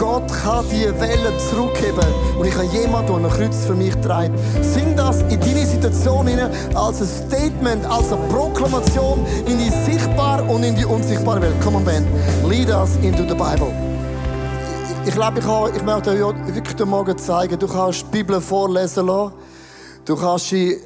Gott 0.00 0.32
kann 0.32 0.64
die 0.70 0.86
Wellen 0.98 1.38
zurückheben 1.50 2.08
und 2.38 2.46
ich 2.46 2.54
habe 2.54 2.64
jemanden, 2.68 3.22
der 3.22 3.30
ein 3.30 3.36
Kreuz 3.36 3.66
für 3.66 3.74
mich 3.74 3.94
trägt. 3.96 4.32
Sing 4.62 4.96
das 4.96 5.20
in 5.28 5.38
deine 5.38 5.66
Situation 5.66 6.26
hinein 6.26 6.50
als 6.74 7.02
ein 7.02 7.06
Statement, 7.06 7.84
als 7.84 8.10
eine 8.10 8.26
Proklamation 8.28 9.26
in 9.46 9.58
die 9.58 9.68
sichtbare 9.84 10.42
und 10.44 10.62
in 10.62 10.74
die 10.74 10.86
unsichtbare 10.86 11.42
Welt. 11.42 11.52
Come 11.62 11.76
on, 11.76 11.84
Ben. 11.84 12.06
Lead 12.48 12.70
us 12.70 12.96
into 13.02 13.24
the 13.28 13.34
Bible. 13.34 13.89
Ich 15.06 15.14
glaube, 15.14 15.38
ich, 15.38 15.46
habe, 15.46 15.70
ich 15.74 15.82
möchte 15.82 16.10
euch 16.10 16.54
wirklich 16.54 16.86
Morgen 16.86 17.16
zeigen, 17.16 17.58
du 17.58 17.66
kannst 17.66 18.02
die 18.02 18.18
Bibel 18.18 18.38
vorlesen 18.38 19.06
lassen. 19.06 19.32
Du 20.04 20.14
kannst 20.14 20.48
sie 20.48 20.78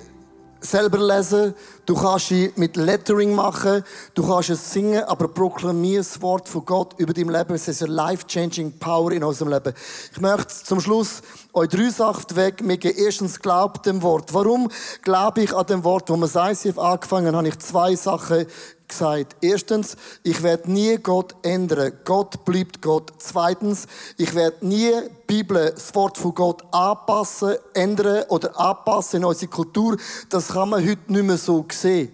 selber 0.61 0.99
lesen, 0.99 1.53
du 1.85 1.95
kannst 1.95 2.29
sie 2.29 2.53
mit 2.57 2.77
Lettering 2.77 3.35
machen, 3.35 3.83
du 4.15 4.27
kannst 4.27 4.51
es 4.51 4.73
singen, 4.73 5.03
aber 5.05 5.29
proklamier 5.29 5.99
das 5.99 6.23
Wort 6.23 6.49
von 6.49 6.65
Gott 6.65 6.95
über 6.99 7.13
dein 7.13 7.29
Leben. 7.29 7.55
Es 7.55 7.69
ist 7.69 7.83
eine 7.83 7.93
life-changing 7.93 8.79
Power 8.79 9.13
in 9.13 9.25
unserem 9.25 9.53
Leben. 9.53 9.75
Ich 10.13 10.21
möchte 10.21 10.65
zum 10.65 10.81
Schluss 10.81 11.21
euch 11.53 11.69
drei 11.69 11.91
Sachen 11.91 12.37
wegmitgeben. 12.37 12.97
Erstens, 12.97 13.41
glaubt 13.41 13.85
dem 13.85 14.01
Wort. 14.03 14.33
Warum 14.33 14.71
glaube 15.03 15.43
ich 15.43 15.55
an 15.55 15.67
dem 15.67 15.85
Wort? 15.85 16.09
Wo 16.09 16.17
wir 16.17 16.51
ICF 16.51 16.79
angefangen 16.79 17.29
haben, 17.29 17.37
habe 17.37 17.49
ich 17.49 17.59
zwei 17.59 17.95
Sachen 17.97 18.47
gesagt. 18.89 19.37
Erstens, 19.41 19.97
ich 20.23 20.43
werde 20.43 20.71
nie 20.71 20.97
Gott 20.97 21.35
ändern. 21.43 21.93
Gott 22.05 22.45
bleibt 22.45 22.83
Gott. 22.83 23.13
Zweitens, 23.19 23.87
ich 24.17 24.35
werde 24.35 24.67
nie 24.67 24.93
Bibel, 25.27 25.73
das 25.75 25.95
Wort 25.95 26.19
von 26.19 26.35
Gott 26.35 26.63
anpassen, 26.73 27.57
ändern 27.75 28.25
oder 28.29 28.59
anpassen 28.59 29.19
in 29.19 29.25
unsere 29.25 29.51
Kultur. 29.51 29.97
Das 30.29 30.49
kann 30.49 30.71
man 30.71 30.87
heute 30.87 31.13
nicht 31.13 31.25
mehr 31.25 31.39
so 31.39 31.65
sehen. 31.71 32.13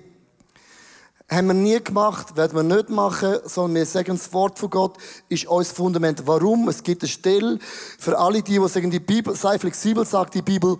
Haben 1.30 1.46
wir 1.46 1.54
nie 1.54 1.80
gemacht, 1.80 2.36
werden 2.36 2.56
wir 2.56 2.76
nicht 2.76 2.90
machen, 2.90 3.36
sondern 3.44 3.76
wir 3.76 3.86
sagen, 3.86 4.16
das 4.16 4.32
Wort 4.32 4.58
von 4.58 4.68
Gott 4.68 4.96
ist 5.28 5.46
unser 5.46 5.74
Fundament. 5.76 6.26
Warum? 6.26 6.68
Es 6.68 6.82
gibt 6.82 7.02
eine 7.02 7.08
Stelle 7.08 7.60
für 8.00 8.18
alle 8.18 8.42
die, 8.42 8.58
die 8.58 8.68
sagen, 8.68 8.90
die 8.90 8.98
Bibel, 8.98 9.36
sei 9.36 9.56
flexibel, 9.56 10.04
sagt 10.04 10.34
die 10.34 10.42
Bibel, 10.42 10.76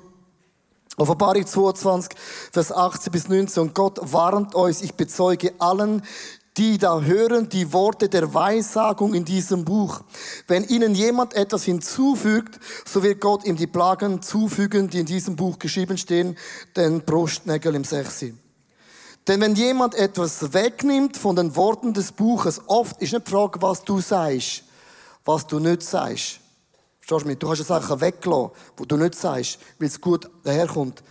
Offenbarung 1.00 1.46
22, 1.46 2.10
Vers 2.52 2.72
18 2.72 3.10
bis 3.10 3.26
19. 3.26 3.62
Und 3.62 3.74
Gott 3.74 3.98
warnt 4.02 4.54
euch, 4.54 4.82
ich 4.82 4.92
bezeuge 4.92 5.54
allen, 5.58 6.02
die 6.58 6.76
da 6.76 7.00
hören 7.00 7.48
die 7.48 7.72
Worte 7.72 8.10
der 8.10 8.34
Weissagung 8.34 9.14
in 9.14 9.24
diesem 9.24 9.64
Buch. 9.64 10.02
Wenn 10.46 10.64
ihnen 10.64 10.94
jemand 10.94 11.32
etwas 11.32 11.64
hinzufügt, 11.64 12.60
so 12.84 13.02
wird 13.02 13.22
Gott 13.22 13.46
ihm 13.46 13.56
die 13.56 13.66
Plagen 13.66 14.20
zufügen, 14.20 14.90
die 14.90 15.00
in 15.00 15.06
diesem 15.06 15.36
Buch 15.36 15.58
geschrieben 15.58 15.96
stehen, 15.96 16.36
den 16.76 17.00
Brustnägel 17.00 17.76
im 17.76 17.84
Sechsi. 17.84 18.34
Denn 19.26 19.40
wenn 19.40 19.54
jemand 19.54 19.94
etwas 19.94 20.52
wegnimmt 20.52 21.16
von 21.16 21.34
den 21.34 21.56
Worten 21.56 21.94
des 21.94 22.12
Buches, 22.12 22.60
oft 22.66 23.00
ist 23.00 23.14
nicht 23.14 23.26
die 23.26 23.30
Frage, 23.30 23.62
was 23.62 23.84
du 23.84 24.00
sagst, 24.02 24.64
was 25.24 25.46
du 25.46 25.60
nicht 25.60 25.82
sagst. 25.82 26.40
Verstehst 27.10 27.24
du 27.24 27.28
mich? 27.28 27.38
Du 27.38 27.48
kannst 27.48 27.66
Sachen 27.66 28.00
weglassen, 28.00 28.50
die 28.78 28.86
du 28.86 28.96
nicht 28.96 29.14
sagst, 29.16 29.58
weil 29.80 29.88
es 29.88 30.00
gut 30.00 30.30
daherkommt. 30.44 31.02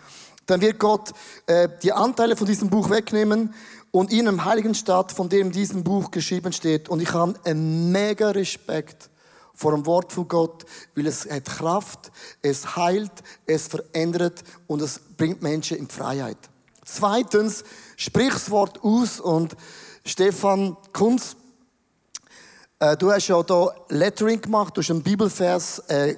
Dann 0.45 0.61
wird 0.61 0.79
Gott 0.79 1.11
äh, 1.45 1.67
die 1.83 1.91
Anteile 1.91 2.37
von 2.37 2.47
diesem 2.47 2.69
Buch 2.69 2.89
wegnehmen 2.89 3.53
und 3.91 4.11
in 4.11 4.27
einem 4.27 4.45
heiligen 4.45 4.73
Stadt, 4.73 5.11
von 5.11 5.27
dem 5.27 5.51
diesem 5.51 5.83
Buch 5.83 6.09
geschrieben 6.09 6.53
steht. 6.53 6.87
Und 6.87 7.01
ich 7.01 7.13
habe 7.13 7.33
einen 7.43 7.91
mega 7.91 8.29
Respekt 8.29 9.09
vor 9.53 9.73
dem 9.73 9.85
Wort 9.85 10.13
von 10.13 10.27
Gott, 10.29 10.65
weil 10.95 11.05
es 11.05 11.29
hat 11.29 11.45
Kraft, 11.45 12.11
es 12.41 12.77
heilt, 12.77 13.11
es 13.45 13.67
verändert 13.67 14.45
und 14.67 14.81
es 14.81 15.01
bringt 15.17 15.41
Menschen 15.41 15.77
in 15.77 15.89
Freiheit. 15.89 16.37
Zweitens, 16.85 17.65
sprich 17.97 18.31
das 18.31 18.49
Wort 18.49 18.81
aus 18.83 19.19
und 19.19 19.57
Stefan 20.05 20.77
Kunz 20.93 21.35
äh, 22.79 22.97
du 22.97 23.11
hast 23.11 23.27
ja 23.27 23.43
hier 23.45 23.75
Lettering 23.89 24.41
gemacht, 24.41 24.75
du 24.75 24.81
hast 24.81 24.89
einen 24.89 25.03
Bibelvers 25.03 25.79
äh, 25.89 26.15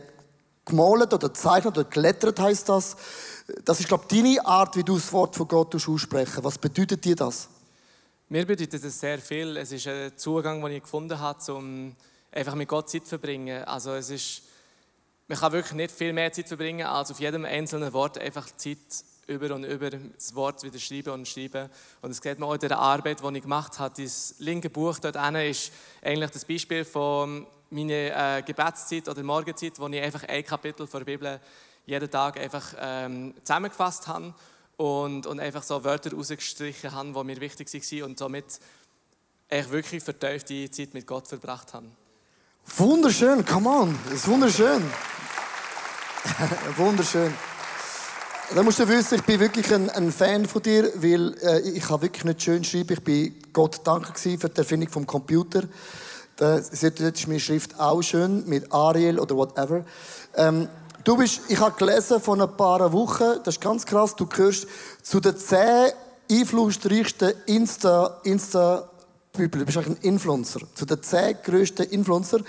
gemalt 0.66 1.14
oder 1.14 1.30
gezeichnet 1.30 1.78
oder 1.78 1.90
gelettert 1.90 2.40
heißt 2.40 2.70
das. 2.70 2.96
Das 3.66 3.80
ist, 3.80 3.88
glaube 3.88 4.06
ich, 4.10 4.22
deine 4.22 4.46
Art, 4.46 4.76
wie 4.76 4.84
du 4.84 4.96
das 4.96 5.12
Wort 5.12 5.36
von 5.36 5.48
Gott 5.48 5.76
aussprechen. 5.76 6.44
Was 6.44 6.58
bedeutet 6.58 7.04
dir 7.04 7.16
das? 7.16 7.50
Mir 8.30 8.46
bedeutet 8.46 8.84
es 8.84 9.00
sehr 9.00 9.20
viel. 9.20 9.58
Es 9.58 9.72
ist 9.72 9.88
ein 9.88 10.16
Zugang, 10.16 10.62
den 10.62 10.72
ich 10.72 10.84
gefunden 10.84 11.20
habe, 11.20 11.54
um 11.54 11.96
einfach 12.32 12.56
mit 12.56 12.70
Gott 12.70 12.90
Zeit 12.90 13.04
zu 13.04 13.10
verbringen. 13.10 13.64
Also 13.66 13.94
es 13.94 14.10
ist, 14.10 14.44
man 15.28 15.38
kann 15.38 15.52
wirklich 15.52 15.74
nicht 15.74 15.92
viel 15.92 16.14
mehr 16.14 16.32
Zeit 16.32 16.48
verbringen, 16.48 16.88
als 16.88 17.12
auf 17.12 17.20
jedem 17.20 17.44
einzelnen 17.44 17.92
Wort 17.92 18.18
einfach 18.18 18.50
Zeit 18.56 18.78
über 19.28 19.54
und 19.56 19.64
über 19.64 19.90
das 19.90 20.36
Wort 20.36 20.64
wieder 20.64 20.80
schreiben 20.80 21.14
und 21.14 21.28
schreiben. 21.28 21.70
Und 22.02 22.10
das 22.10 22.18
sieht 22.18 22.40
man 22.40 22.50
auch 22.50 22.54
in 22.54 22.60
der 22.60 22.78
Arbeit, 22.78 23.22
die 23.22 23.38
ich 23.38 23.44
gemacht 23.44 23.80
habe. 23.80 24.02
Das 24.02 24.36
linke 24.40 24.70
Buch 24.70 25.00
dort 25.00 25.16
ist 25.16 25.72
eigentlich 26.02 26.32
das 26.32 26.46
Beispiel 26.46 26.84
von 26.86 27.46
meiner 27.70 28.38
äh, 28.38 28.44
Gebetszeit 28.46 29.08
oder 29.08 29.24
Morgenzeit, 29.24 29.80
wo 29.80 29.88
ich 29.88 30.02
einfach 30.02 30.24
ein 30.24 30.44
Kapitel 30.44 30.88
der 30.88 31.00
Bibel 31.00 31.40
jeden 31.86 32.12
Tag 32.12 32.40
einfach 32.40 32.74
ähm, 32.80 33.34
zusammengefasst 33.44 34.08
habe 34.08 34.34
und, 34.78 35.26
und 35.26 35.40
einfach 35.40 35.64
so 35.64 35.84
Wörter 35.84 36.14
rausgestrichen 36.14 36.92
habe, 36.92 37.14
die 37.14 37.24
mir 37.24 37.40
wichtig 37.40 37.72
waren 37.72 38.04
und 38.04 38.20
somit 38.20 38.60
ich 39.50 39.70
wirklich 39.70 40.04
vertiefte 40.04 40.70
Zeit 40.72 40.94
mit 40.94 41.06
Gott 41.08 41.28
verbracht 41.28 41.74
habe. 41.74 41.88
Wunderschön, 42.78 43.46
come 43.46 43.70
on, 43.70 44.00
das 44.06 44.14
ist 44.14 44.28
wunderschön. 44.28 44.84
wunderschön. 46.78 47.34
Da 48.54 48.64
musst 48.64 48.80
du 48.80 48.88
wissen, 48.90 49.16
ich 49.16 49.24
bin 49.24 49.40
wirklich 49.40 49.74
ein, 49.74 49.90
ein 49.92 50.12
Fan 50.12 50.46
von 50.46 50.62
dir, 50.62 50.92
weil 50.96 51.38
äh, 51.42 51.62
ich 51.70 51.84
kann 51.84 52.02
wirklich 52.02 52.26
nicht 52.26 52.42
schön 52.42 52.62
schreiben. 52.66 52.92
Ich 52.92 53.02
bin 53.02 53.34
Gott 53.54 53.80
dankbar 53.86 54.14
für 54.18 54.50
die 54.50 54.58
Erfindung 54.58 54.90
vom 54.90 55.08
Computer. 55.08 55.64
Das 56.36 56.68
ist 56.68 57.28
meine 57.30 57.40
Schrift 57.40 57.80
auch 57.80 58.02
schön 58.02 58.46
mit 58.50 58.70
Ariel 58.74 59.20
oder 59.20 59.38
whatever. 59.38 59.86
Ähm, 60.36 60.68
du 61.06 61.16
bist, 61.16 61.44
ich 61.48 61.62
habe 61.62 61.78
gelesen 61.78 62.20
von 62.20 62.42
ein 62.42 62.58
paar 62.58 62.92
Wochen, 62.92 63.40
das 63.46 63.56
ist 63.56 63.62
ganz 63.62 63.86
krass, 63.86 64.18
du 64.18 64.26
gehörst 64.26 64.68
zu 65.02 65.22
den 65.22 65.38
zehn 65.38 65.94
einflussreichsten 66.30 67.32
Insta, 67.46 68.20
Insta 68.24 68.90
Du 69.34 69.48
bist 69.48 69.78
eigentlich 69.78 69.88
ein 69.88 69.98
Influencer. 70.02 70.60
Zu 70.76 70.86
den 70.86 71.02
zehn 71.02 71.38
grössten 71.42 71.84
Influencer. 71.84 72.40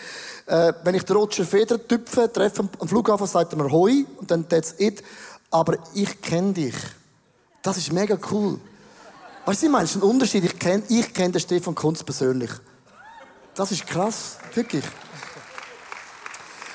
Äh, 0.46 0.72
wenn 0.82 0.96
ich 0.96 1.04
den 1.04 1.14
Roger 1.14 1.44
Feder 1.44 1.78
tüpfe, 1.86 2.32
treffe 2.32 2.68
am 2.80 2.88
Flughafen, 2.88 3.28
sagt 3.28 3.52
er 3.52 3.62
mir 3.62 3.70
Hoi 3.70 4.04
und 4.18 4.28
dann 4.28 4.48
that's 4.48 4.74
it 4.78 5.00
aber 5.52 5.78
ich 5.94 6.20
kenne 6.20 6.52
dich. 6.54 6.74
Das 7.62 7.76
ist 7.76 7.92
mega 7.92 8.18
cool. 8.32 8.58
Weißt 9.44 9.62
du, 9.62 9.66
ich 9.66 9.72
meine, 9.72 9.84
es 9.84 9.90
ist 9.90 10.02
ein 10.02 10.02
Unterschied. 10.02 10.44
Ich 10.44 10.58
kenne 10.58 10.82
ich 10.88 11.12
kenn 11.12 11.30
den 11.30 11.40
Stefan 11.40 11.74
Kunz 11.74 12.02
persönlich. 12.02 12.50
Das 13.54 13.70
ist 13.70 13.86
krass, 13.86 14.38
wirklich. 14.54 14.84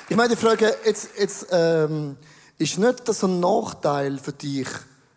Ich 0.08 0.16
meine, 0.16 0.34
die 0.34 0.40
Frage, 0.40 0.74
jetzt, 0.84 1.10
jetzt 1.18 1.48
ähm, 1.50 2.16
ist 2.56 2.78
nicht 2.78 3.06
das 3.06 3.24
ein 3.24 3.40
Nachteil 3.40 4.18
für 4.18 4.32
dich, 4.32 4.68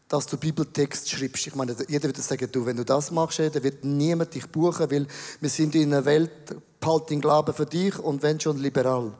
dass 0.07 0.25
du 0.25 0.37
Bibeltext 0.37 1.09
schreibst? 1.09 1.47
Ich 1.47 1.55
meine, 1.55 1.75
jeder 1.87 2.05
würde 2.05 2.21
sagen, 2.21 2.51
du, 2.51 2.65
wenn 2.65 2.77
du 2.77 2.83
das 2.83 3.11
machst, 3.11 3.39
dann 3.39 3.63
wird 3.63 3.85
niemand 3.85 4.33
dich 4.33 4.47
buchen, 4.47 4.89
weil 4.89 5.07
wir 5.39 5.49
sind 5.49 5.75
in 5.75 5.93
einer 5.93 6.03
Welt, 6.03 6.55
behalt 6.79 7.09
den 7.09 7.21
Glauben 7.21 7.53
für 7.53 7.65
dich 7.65 7.97
und 7.99 8.23
wenn 8.23 8.39
schon 8.39 8.57
liberal. 8.57 9.13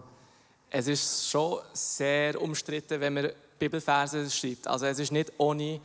Es 0.69 0.87
ist 0.87 1.29
schon 1.29 1.59
sehr 1.73 2.41
umstritten, 2.41 2.99
wenn 2.99 3.13
man 3.13 3.29
Bibelverse 3.61 4.29
schreibt. 4.29 4.67
Also 4.67 4.87
es 4.87 4.97
ist 4.97 5.11
nicht 5.11 5.31
ohne 5.37 5.79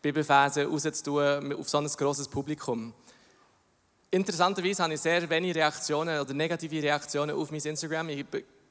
Bibelverse 0.00 0.64
rauszutun 0.64 1.52
auf 1.52 1.68
so 1.68 1.78
ein 1.78 1.86
grosses 1.86 2.26
Publikum. 2.26 2.94
Interessanterweise 4.10 4.82
habe 4.82 4.94
ich 4.94 5.00
sehr 5.00 5.28
wenige 5.28 5.56
Reaktionen 5.56 6.18
oder 6.20 6.32
negative 6.32 6.82
Reaktionen 6.82 7.36
auf 7.36 7.50
mein 7.50 7.60
Instagram. 7.60 8.08
Ich 8.08 8.24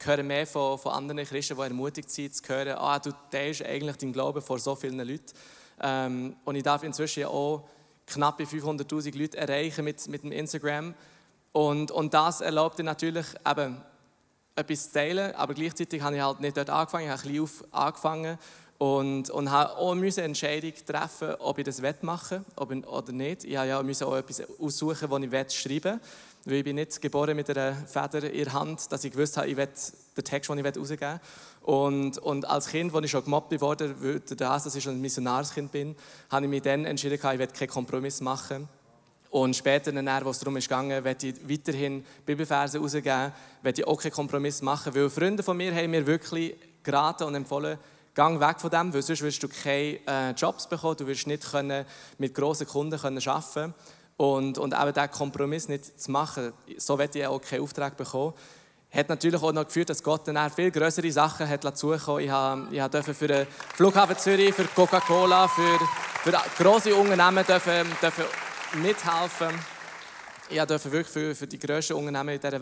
höre 0.03 0.23
mehr 0.23 0.47
von, 0.47 0.79
von 0.79 0.91
anderen 0.93 1.23
Christen, 1.23 1.55
die 1.55 1.61
ermutigt 1.61 2.09
sind, 2.09 2.33
zu 2.33 2.43
hören, 2.47 2.75
ah, 2.79 2.97
du 2.97 3.11
teilst 3.29 3.63
eigentlich 3.63 3.97
deinen 3.97 4.13
Glauben 4.13 4.41
vor 4.41 4.57
so 4.57 4.75
vielen 4.75 4.97
Leuten. 4.97 5.33
Ähm, 5.79 6.35
und 6.43 6.55
ich 6.55 6.63
darf 6.63 6.81
inzwischen 6.81 7.25
auch 7.25 7.67
knappe 8.07 8.45
500'000 8.45 9.15
Leute 9.15 9.37
erreichen 9.37 9.85
mit, 9.85 10.07
mit 10.07 10.23
dem 10.23 10.31
Instagram. 10.31 10.95
Und, 11.51 11.91
und 11.91 12.15
das 12.15 12.41
erlaubt 12.41 12.79
dir 12.79 12.83
natürlich 12.83 13.27
eben, 13.47 13.77
etwas 14.57 14.87
zu 14.87 14.93
teilen, 14.93 15.35
aber 15.35 15.53
gleichzeitig 15.53 16.01
habe 16.01 16.15
ich 16.15 16.21
halt 16.21 16.39
nicht 16.39 16.57
dort 16.57 16.69
angefangen, 16.69 17.05
ich 17.05 17.11
habe 17.11 17.21
klein 17.21 17.41
auf 17.41 17.63
angefangen 17.71 18.37
und, 18.77 19.29
und 19.29 19.51
habe 19.51 19.75
auch 19.77 19.91
eine 19.91 20.07
Entscheidung 20.07 20.73
treffen, 20.85 21.35
ob 21.39 21.57
ich 21.57 21.65
das 21.65 21.81
machen 22.01 22.45
will 22.67 22.83
oder 22.85 23.11
nicht. 23.11 23.43
Ich 23.43 23.57
habe 23.57 23.67
ja 23.67 23.79
auch 23.79 24.15
etwas 24.15 24.43
aussuchen, 24.59 25.09
das 25.09 25.53
ich 25.53 25.59
schreiben 25.59 25.99
will, 25.99 25.99
weil 26.45 26.57
ich 26.57 26.63
bin 26.63 26.75
nicht 26.75 27.01
geboren 27.01 27.35
mit 27.35 27.49
einer 27.49 27.75
Feder 27.87 28.29
in 28.29 28.43
der 28.43 28.53
Hand, 28.53 28.91
dass 28.91 29.03
ich 29.03 29.11
gewusst 29.11 29.37
habe, 29.37 29.47
ich 29.47 29.57
will 29.57 29.69
den 30.15 30.23
Text, 30.23 30.49
den 30.49 30.57
ich 30.59 30.65
rausgeben 30.65 30.99
will. 30.99 31.19
Und, 31.61 32.17
und 32.19 32.45
als 32.45 32.67
Kind, 32.67 32.93
als 32.93 33.05
ich 33.05 33.11
schon 33.11 33.23
gemobbt 33.23 33.59
wurde, 33.59 33.95
das, 34.35 34.63
dass 34.63 34.75
ich 34.75 34.83
schon 34.83 34.93
ein 34.93 35.01
Missionarskind 35.01 35.71
bin, 35.71 35.95
habe 36.29 36.45
ich 36.45 36.49
mich 36.49 36.61
dann 36.61 36.85
entschieden, 36.85 37.15
ich 37.15 37.23
will 37.23 37.47
keinen 37.47 37.69
Kompromiss 37.69 38.21
machen 38.21 38.69
und 39.29 39.55
später, 39.55 39.93
wo 40.23 40.29
es 40.29 40.39
darum 40.39 40.55
ging, 40.55 40.89
werde 41.03 41.27
ich 41.27 41.49
weiterhin 41.49 42.05
Bibelverse 42.25 42.79
rausgeben, 42.79 43.31
werde 43.61 43.81
ich 43.81 43.87
auch 43.87 44.01
keinen 44.01 44.11
Kompromiss 44.11 44.61
machen, 44.61 44.95
weil 44.95 45.09
Freunde 45.09 45.43
von 45.43 45.57
mir 45.57 45.73
haben 45.75 45.91
mir 45.91 46.05
wirklich 46.05 46.55
geraten 46.83 47.23
und 47.23 47.35
empfohlen, 47.35 47.77
gang 48.15 48.39
weg 48.39 48.59
von 48.59 48.69
dem, 48.69 48.93
weil 48.93 49.01
sonst 49.01 49.21
wirst 49.21 49.43
du 49.43 49.47
keine 49.47 49.99
äh, 50.07 50.31
Jobs 50.31 50.67
bekommen, 50.67 50.97
du 50.97 51.07
wirst 51.07 51.27
nicht 51.27 51.51
können 51.51 51.85
mit 52.17 52.33
grossen 52.33 52.65
Kunden 52.65 52.99
können 52.99 53.21
arbeiten 53.27 53.73
und, 54.15 54.57
und 54.57 54.73
eben 54.73 54.93
diesen 54.93 55.11
Kompromiss 55.11 55.67
nicht 55.67 55.99
zu 55.99 56.11
machen. 56.11 56.53
So 56.77 56.97
werde 56.97 57.19
ich 57.19 57.27
auch 57.27 57.41
keinen 57.41 57.61
Auftrag 57.61 57.95
bekommen 57.95 58.33
hat 58.89 59.09
natürlich 59.09 59.41
auch 59.41 59.51
noch 59.51 59.65
geführt, 59.65 59.89
dass 59.89 60.01
Gott 60.01 60.27
dann 60.27 60.49
viel 60.49 60.71
größere 60.71 61.11
Sachen 61.11 61.47
hat 61.47 61.77
zukommen. 61.77 62.23
Ich, 62.23 62.29
habe, 62.29 62.67
ich 62.71 62.81
durfte 62.81 63.13
für 63.13 63.27
den 63.27 63.47
Flughafen 63.75 64.17
Zürich, 64.17 64.55
für 64.55 64.63
Coca-Cola, 64.63 65.47
für, 65.47 65.77
für 66.23 66.37
grosse 66.57 66.95
Unternehmen 66.95 67.45
dürfen, 67.45 67.85
dürfen 68.01 68.23
mithelfen. 68.75 69.53
Ich 70.49 70.61
durfte 70.63 70.91
wirklich 70.91 71.11
für, 71.11 71.35
für 71.35 71.47
die 71.47 71.59
grössten 71.59 71.93
Unternehmen 71.93 72.29
in 72.29 72.39
dieser 72.39 72.61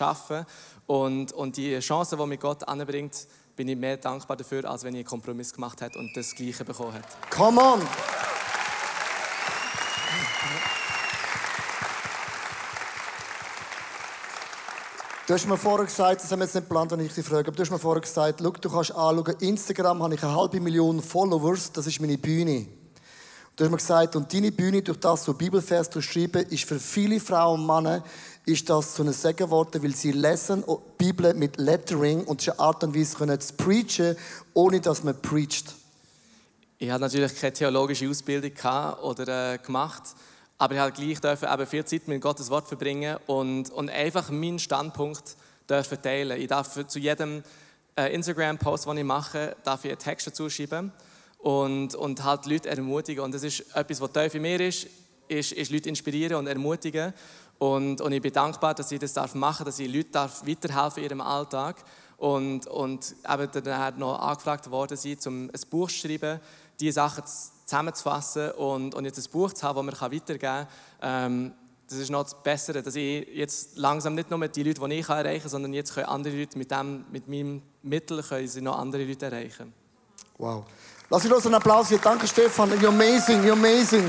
arbeiten. 0.00 0.46
Und, 0.86 1.32
und 1.32 1.56
die 1.56 1.78
Chancen, 1.78 2.18
die 2.18 2.26
mir 2.26 2.38
Gott 2.38 2.66
anbringt, 2.66 3.26
bin 3.54 3.68
ich 3.68 3.76
mehr 3.76 3.96
dankbar 3.96 4.36
dafür, 4.36 4.64
als 4.68 4.82
wenn 4.82 4.94
ich 4.94 5.00
einen 5.00 5.08
Kompromiss 5.08 5.52
gemacht 5.52 5.80
hätte 5.80 5.98
und 5.98 6.16
das 6.16 6.34
Gleiche 6.34 6.64
bekommen 6.64 6.94
hätte. 6.94 7.08
Come 7.30 7.60
on! 7.60 7.80
Du 15.26 15.34
hast 15.34 15.46
mir 15.46 15.56
vorher 15.56 15.86
gesagt, 15.86 16.22
das 16.22 16.32
haben 16.32 16.40
wir 16.40 16.46
jetzt 16.46 16.54
nicht 16.54 16.68
geplant, 16.68 16.90
wenn 16.90 17.00
ich 17.00 17.14
dich 17.14 17.24
frage, 17.24 17.46
aber 17.46 17.56
du 17.56 17.62
hast 17.62 17.70
mir 17.70 17.78
vorher 17.78 18.00
gesagt, 18.00 18.40
du 18.40 18.50
kannst 18.50 18.90
anschauen, 18.94 19.36
Instagram 19.38 20.02
habe 20.02 20.14
ich 20.14 20.22
eine 20.22 20.34
halbe 20.34 20.60
Million 20.60 21.00
Followers, 21.00 21.70
das 21.72 21.86
ist 21.86 22.00
meine 22.00 22.18
Bühne. 22.18 22.66
Du 23.54 23.64
hast 23.64 23.70
mir 23.70 23.76
gesagt, 23.76 24.16
und 24.16 24.32
deine 24.32 24.50
Bühne, 24.50 24.80
durch 24.80 24.98
das 24.98 25.24
so 25.24 25.34
Bibelvers 25.34 25.90
schreiben, 26.02 26.46
ist 26.46 26.64
für 26.64 26.80
viele 26.80 27.20
Frauen 27.20 27.60
und 27.60 27.66
Männer, 27.66 28.02
ist 28.46 28.70
das 28.70 28.96
so 28.96 29.02
ein 29.02 29.12
Segen 29.12 29.36
geworden, 29.36 29.82
weil 29.82 29.94
sie 29.94 30.12
lesen 30.12 30.64
die 30.66 31.04
Bibel 31.04 31.34
mit 31.34 31.58
Lettering 31.58 32.24
und 32.24 32.40
es 32.40 32.46
ist 32.46 32.54
eine 32.54 32.60
Art 32.60 32.82
und 32.82 32.96
Weise 32.96 33.14
können 33.14 33.38
zu 33.38 33.52
preachen, 33.52 34.16
ohne 34.54 34.80
dass 34.80 35.04
man 35.04 35.20
preacht. 35.20 35.74
Ich 36.78 36.90
hatte 36.90 37.02
natürlich 37.02 37.38
keine 37.38 37.52
theologische 37.52 38.08
Ausbildung 38.08 38.52
oder 39.02 39.52
äh, 39.52 39.58
gemacht. 39.58 40.02
Aber 40.56 40.74
ich 40.74 40.80
habe 40.80 40.92
gleich 40.92 41.20
dürfen 41.20 41.48
eben 41.52 41.66
viel 41.66 41.84
Zeit 41.84 42.08
mit 42.08 42.22
Gottes 42.22 42.48
Wort 42.48 42.68
verbringen 42.68 43.18
und, 43.26 43.70
und 43.70 43.90
einfach 43.90 44.30
meinen 44.30 44.60
Standpunkt 44.60 45.36
dürfen 45.68 46.00
teilen. 46.00 46.40
Ich 46.40 46.48
darf 46.48 46.86
zu 46.86 46.98
jedem 46.98 47.44
äh, 47.96 48.14
Instagram-Post, 48.14 48.86
den 48.86 48.96
ich 48.96 49.04
mache, 49.04 49.56
darf 49.62 49.84
ich 49.84 49.90
einen 49.90 49.98
Text 49.98 50.26
dazu 50.26 50.48
schreiben 50.48 50.90
und, 51.42 51.94
und 51.94 52.24
halt 52.24 52.46
Leute 52.46 52.70
ermutigen. 52.70 53.22
Und 53.22 53.34
das 53.34 53.42
ist 53.42 53.76
etwas, 53.76 54.00
was 54.00 54.12
tief 54.12 54.34
in 54.34 54.42
mir 54.42 54.60
ist, 54.60 54.86
ist, 55.28 55.52
ist 55.52 55.70
Leute 55.70 55.88
inspirieren 55.88 56.36
und 56.36 56.46
ermutigen. 56.46 57.12
Und, 57.58 58.00
und 58.00 58.12
ich 58.12 58.22
bin 58.22 58.32
dankbar, 58.32 58.74
dass 58.74 58.90
ich 58.90 58.98
das 58.98 59.12
darf 59.12 59.34
machen 59.34 59.64
dass 59.66 59.78
ich 59.78 59.92
Leute 59.92 60.10
darf 60.10 60.46
weiterhelfen 60.46 61.02
in 61.02 61.10
ihrem 61.10 61.20
Alltag. 61.20 61.76
Und, 62.16 62.66
und 62.68 63.14
eben 63.28 63.64
dann 63.64 63.98
noch 63.98 64.18
angefragt 64.20 64.70
worden 64.70 64.96
sein, 64.96 65.18
um 65.26 65.50
ein 65.50 65.60
Buch 65.70 65.90
zu 65.90 65.98
schreiben, 65.98 66.40
diese 66.78 66.92
Sachen 66.92 67.26
zu 67.26 67.52
zusammenzufassen 67.72 68.50
und, 68.52 68.94
und 68.94 69.04
jetzt 69.04 69.18
ein 69.18 69.32
Buch 69.32 69.52
zu 69.52 69.66
haben, 69.66 69.86
das 69.86 70.00
man 70.00 70.12
weitergeben 70.12 70.38
kann. 70.38 70.66
Ähm, 71.00 71.52
das 71.88 71.98
ist 71.98 72.10
noch 72.10 72.22
das 72.22 72.42
Bessere, 72.42 72.82
dass 72.82 72.96
ich 72.96 73.26
jetzt 73.34 73.76
langsam 73.76 74.14
nicht 74.14 74.30
nur 74.30 74.46
die 74.48 74.62
Leute, 74.62 74.80
die 74.86 74.94
ich 74.94 75.08
erreichen 75.08 75.42
kann, 75.42 75.50
sondern 75.50 75.74
jetzt 75.74 75.94
können 75.94 76.06
andere 76.06 76.36
Leute 76.36 76.56
mit, 76.58 76.70
dem, 76.70 77.04
mit 77.10 77.28
meinem 77.28 77.62
Mittel 77.82 78.22
können 78.22 78.48
sie 78.48 78.60
noch 78.60 78.78
andere 78.78 79.04
Leute 79.04 79.26
erreichen. 79.26 79.72
Wow. 80.38 80.64
Lass 81.12 81.26
uns 81.26 81.44
einen 81.44 81.56
Applaus 81.56 81.88
hier. 81.88 81.98
Danke, 81.98 82.26
Stefan. 82.26 82.70
You're 82.80 82.88
amazing. 82.88 83.44
You're 83.44 83.52
amazing. 83.52 84.08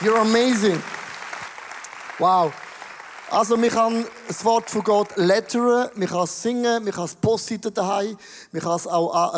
You're 0.00 0.20
amazing. 0.20 0.82
Wow. 2.18 2.50
Also, 3.30 3.58
man 3.58 3.68
kann 3.68 4.06
das 4.26 4.42
Wort 4.46 4.70
von 4.70 4.82
Gott 4.82 5.16
lettern, 5.16 5.90
man 5.94 6.08
kann 6.08 6.24
es 6.24 6.42
singen, 6.42 6.82
man 6.82 6.92
kann 6.92 7.04
es 7.04 7.14
posten 7.14 7.60
daheim, 7.74 8.16
man 8.52 8.62
kann 8.62 8.76
es 8.76 8.86
auch 8.86 9.34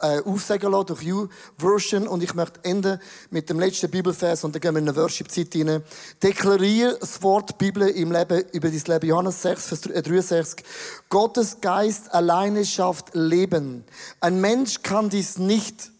äh, 0.00 0.16
äh, 0.16 0.22
aufsagen 0.24 0.72
lassen 0.72 0.86
durch 0.86 1.02
YouVersion. 1.02 2.08
Und 2.08 2.22
ich 2.22 2.34
möchte 2.34 2.64
enden 2.64 2.98
mit 3.30 3.50
dem 3.50 3.60
letzten 3.60 3.90
Bibelvers 3.90 4.44
und 4.44 4.54
dann 4.54 4.62
gehen 4.62 4.74
wir 4.74 4.80
in 4.80 4.88
eine 4.88 4.96
Worship-Zeit 4.96 5.54
rein. 5.56 5.82
Deklariere 6.22 6.96
das 6.98 7.22
Wort 7.22 7.58
Bibel 7.58 7.86
im 7.86 8.12
Leben, 8.12 8.44
über 8.52 8.70
dein 8.70 8.82
Leben. 8.86 9.06
Johannes 9.08 9.42
6, 9.42 9.66
Vers 9.66 9.80
63. 9.82 10.64
Gottes 11.10 11.60
Geist 11.60 12.14
alleine 12.14 12.64
schafft 12.64 13.10
Leben. 13.12 13.84
Ein 14.20 14.40
Mensch 14.40 14.82
kann 14.82 15.10
dies 15.10 15.36
nicht. 15.36 15.93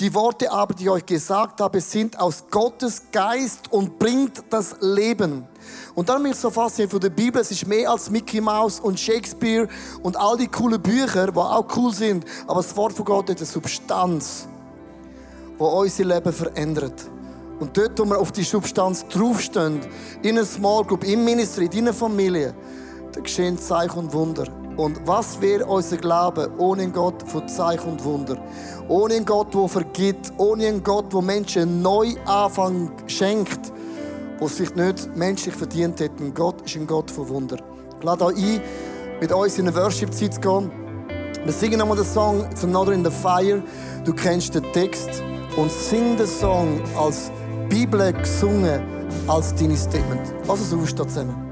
Die 0.00 0.14
Worte 0.14 0.50
aber, 0.50 0.72
die 0.72 0.84
ich 0.84 0.90
euch 0.90 1.04
gesagt 1.04 1.60
habe, 1.60 1.78
sind 1.78 2.18
aus 2.18 2.44
Gottes 2.50 3.02
Geist 3.12 3.70
und 3.70 3.98
bringt 3.98 4.42
das 4.48 4.76
Leben. 4.80 5.46
Und 5.94 6.08
dann 6.08 6.22
bin 6.22 6.32
ich 6.32 6.38
so 6.38 6.48
fasziniert 6.48 6.90
von 6.90 7.00
der 7.00 7.10
Bibel. 7.10 7.38
Es 7.38 7.50
ist 7.50 7.66
mehr 7.66 7.90
als 7.90 8.08
Mickey 8.08 8.40
Mouse 8.40 8.80
und 8.80 8.98
Shakespeare 8.98 9.68
und 10.02 10.16
all 10.16 10.38
die 10.38 10.48
coolen 10.48 10.80
Bücher, 10.80 11.30
die 11.30 11.38
auch 11.38 11.66
cool 11.76 11.92
sind. 11.92 12.24
Aber 12.46 12.62
das 12.62 12.74
Wort 12.78 12.94
von 12.94 13.04
Gott 13.04 13.28
hat 13.28 13.36
eine 13.36 13.46
Substanz, 13.46 14.48
die 15.58 15.62
unser 15.62 16.04
Leben 16.04 16.32
verändert. 16.32 17.04
Und 17.58 17.76
dort, 17.76 17.98
wo 17.98 18.06
wir 18.06 18.18
auf 18.18 18.32
die 18.32 18.42
Substanz 18.42 19.06
draufstehen, 19.06 19.80
in 20.22 20.38
einer 20.38 20.46
Small 20.46 20.82
Group, 20.84 21.04
im 21.04 21.26
Ministry, 21.26 21.66
in 21.66 21.72
deiner 21.72 21.92
Familie, 21.92 22.54
da 23.12 23.20
geschehen 23.20 23.58
Zeichen 23.58 23.98
und 23.98 24.14
Wunder. 24.14 24.44
Und 24.76 25.06
was 25.06 25.40
wäre 25.40 25.66
unser 25.66 25.96
Glaube 25.96 26.50
ohne 26.58 26.82
einen 26.82 26.92
Gott 26.92 27.22
von 27.26 27.46
Zeichen 27.48 27.92
und 27.92 28.04
Wunder? 28.04 28.36
Ohne 28.88 29.14
einen 29.14 29.24
Gott, 29.24 29.54
der 29.54 29.68
vergibt, 29.68 30.32
ohne 30.38 30.66
einen 30.66 30.82
Gott, 30.82 31.12
der 31.12 31.22
Menschen 31.22 31.62
einen 31.62 31.82
Neuanfang 31.82 32.90
schenkt 33.06 33.72
es 34.46 34.54
vielleicht 34.54 34.76
nicht 34.76 35.16
menschlich 35.16 35.54
verdient 35.54 36.00
hätten. 36.00 36.32
Gott 36.34 36.62
ist 36.62 36.76
ein 36.76 36.86
Gott 36.86 37.10
von 37.10 37.28
Wunder. 37.28 37.56
Ich 37.98 38.04
lade 38.04 38.24
euch 38.24 38.36
ein, 38.36 38.60
mit 39.20 39.32
uns 39.32 39.58
in 39.58 39.68
eine 39.68 39.76
Worship-Zeit 39.76 40.34
zu 40.34 40.40
gehen. 40.40 40.70
Wir 41.44 41.52
singen 41.52 41.78
nochmal 41.78 41.96
den 41.96 42.06
Song 42.06 42.44
It's 42.50 42.64
Another 42.64 42.92
in 42.92 43.04
the 43.04 43.10
Fire. 43.10 43.62
Du 44.04 44.12
kennst 44.12 44.54
den 44.54 44.64
Text 44.72 45.22
und 45.56 45.70
sing 45.70 46.16
den 46.16 46.26
Song 46.26 46.80
als 46.98 47.30
Bibel 47.68 48.12
gesungen, 48.12 48.82
als 49.26 49.54
deine 49.54 49.76
Statement. 49.76 50.34
Lass 50.46 50.60
uns 50.60 50.72
aufstehen 50.72 51.08
zusammen. 51.08 51.49